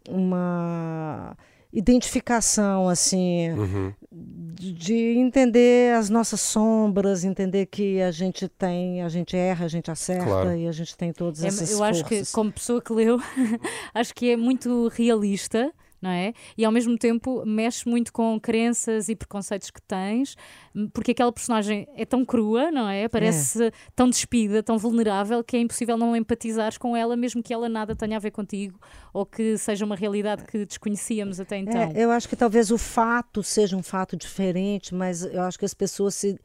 [0.08, 1.36] uma
[1.74, 3.94] identificação assim Uhum.
[4.12, 9.68] de, de entender as nossas sombras, entender que a gente tem, a gente erra, a
[9.68, 10.56] gente acerta Claro.
[10.56, 12.32] e a gente tem todas É, essas eu acho que, forças.
[12.32, 13.18] como pessoa que leu,
[13.94, 16.34] acho que é muito realista, não é?
[16.58, 20.36] E ao mesmo tempo mexe muito com crenças e preconceitos que tens,
[20.76, 23.08] m- porque aquela personagem é tão crua, não é?
[23.08, 27.68] Parece tão despida, tão vulnerável, que é impossível não empatizares com ela, mesmo que ela
[27.68, 28.80] nada tenha a ver contigo
[29.14, 31.82] ou que seja uma realidade que desconhecíamos até então.
[31.82, 35.66] É, eu acho que talvez o fato seja um fato diferente, mas eu acho que
[35.66, 36.40] as pessoas se,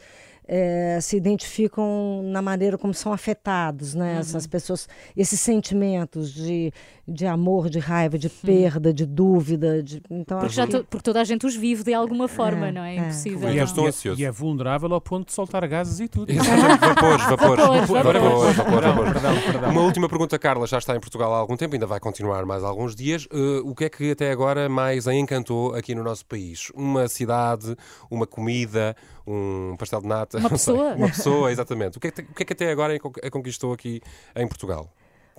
[0.47, 4.19] eh, se identificam na maneira como são afetados, né?
[4.19, 6.73] Essas pessoas, esses sentimentos de,
[7.07, 9.83] de amor, de raiva, de perda, de dúvida.
[9.83, 12.73] De, então Porque, já que- porque toda a gente os vive de alguma forma, É,
[12.73, 12.97] não é?
[12.97, 12.99] é.
[12.99, 13.41] Impossível.
[13.41, 13.55] E é, não.
[13.55, 14.21] e é- ansioso.
[14.21, 16.33] e é vulnerável ao ponto de soltar gases e tudo.
[16.33, 17.65] Vapores, vapores.
[17.91, 19.13] Perdão,
[19.53, 19.71] perdão.
[19.71, 20.67] Uma última pergunta, Carla.
[20.67, 23.27] Já está em Portugal há algum tempo, ainda vai continuar mais alguns dias.
[23.27, 26.71] Uh, o que é que até agora mais a encantou aqui no nosso país?
[26.75, 27.77] Uma cidade,
[28.11, 28.97] uma comida,
[29.27, 30.39] um pastel de nata?
[30.39, 30.75] Uma Não sei.
[30.75, 30.95] pessoa?
[30.95, 31.99] Uma pessoa, exatamente.
[31.99, 34.01] O que, é que, o que é que até agora a conquistou aqui
[34.37, 34.91] em Portugal?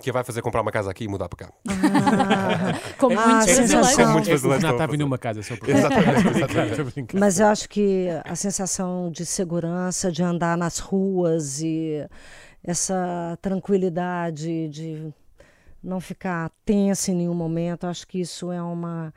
[0.02, 1.52] Que a vai fazer comprar uma casa aqui e mudar para cá.
[2.98, 3.70] Como Ah, muitos brasileiros.
[3.70, 6.28] sensação- Como muitos É brasileiros Renato estão a está vindo uma casa, só Exatamente,
[6.72, 7.16] exatamente.
[7.16, 12.04] Mas eu acho que a sensação de segurança, de andar nas ruas e
[12.62, 15.12] essa tranquilidade de
[15.82, 19.12] não ficar tenso em nenhum momento, acho que isso é uma,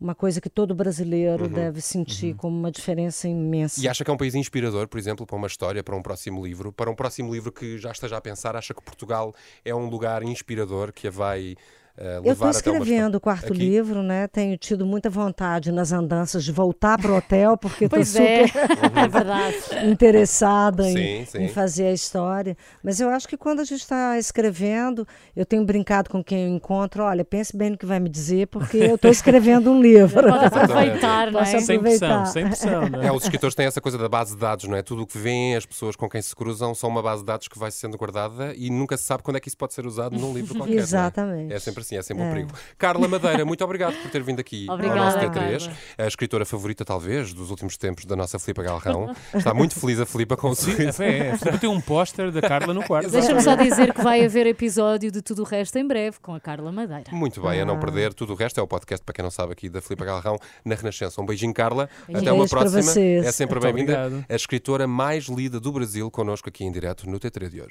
[0.00, 3.80] uma coisa que todo brasileiro Uhum, deve sentir como uma diferença imensa.
[3.80, 6.44] E acha que é um país inspirador, por exemplo, para uma história, para um próximo
[6.44, 6.72] livro?
[6.72, 9.34] Para um próximo livro que já esteja a pensar, acha que Portugal
[9.64, 11.56] é um lugar inspirador que a vai
[12.00, 13.58] eh, Eu estou escrevendo o quarto Aqui?
[13.62, 14.26] livro, né?
[14.26, 18.50] Tenho tido muita vontade nas andanças de voltar para o hotel, porque estou é, super
[18.96, 19.56] é verdade.
[19.90, 21.38] interessada Sim, em, sim.
[21.44, 22.56] em fazer a história.
[22.82, 26.56] Mas eu acho que quando a gente está escrevendo, eu tenho brincado com quem eu
[26.56, 30.28] encontro, olha, pense bem no que vai me dizer, porque eu estou escrevendo um livro.
[30.28, 31.44] Pode aproveitar, não é?
[31.52, 32.26] Posso Sem pressão, aproveitar.
[32.32, 32.88] sem pressão.
[32.88, 33.06] Não é?
[33.06, 34.82] É, os escritores têm essa coisa da base de dados, não é?
[34.82, 37.48] Tudo o que vêem, as pessoas com quem se cruzam, são uma base de dados
[37.48, 40.18] que vai sendo guardada e nunca se sabe quando é que isso pode ser usado
[40.18, 40.74] num livro qualquer.
[40.74, 40.76] é?
[40.80, 41.52] Exatamente.
[41.52, 42.30] É sempre assim, é sempre um É.
[42.32, 42.50] perigo.
[42.78, 45.30] Carla Madeira, muito obrigado por ter vindo aqui Obrigada, ao nosso T3.
[45.32, 45.76] Carla.
[45.98, 49.14] A escritora favorita, talvez, dos últimos tempos da nossa Filipa Galrão.
[49.34, 51.02] Está muito feliz a Filipa com o sorriso.
[51.02, 51.36] é, é.
[51.38, 53.10] Filipe tem um póster da Carla no quarto.
[53.10, 56.40] Deixa-me só dizer que vai haver episódio de tudo o resto em breve com a
[56.40, 57.04] Carla Madeira.
[57.12, 57.66] Muito bem, a Ah.
[57.66, 58.12] não perder.
[58.14, 60.74] Tudo o resto é o podcast, para quem não sabe, aqui da Filipa Galrão, na
[60.74, 61.20] Renascença.
[61.20, 61.88] Um beijinho, Carla.
[62.06, 62.28] Beijinho.
[62.30, 62.82] Até uma próxima.
[62.82, 63.24] vocês.
[63.26, 64.24] É sempre bem-vinda.
[64.28, 67.68] A escritora mais lida do Brasil, connosco aqui em direto no T3 de hoje.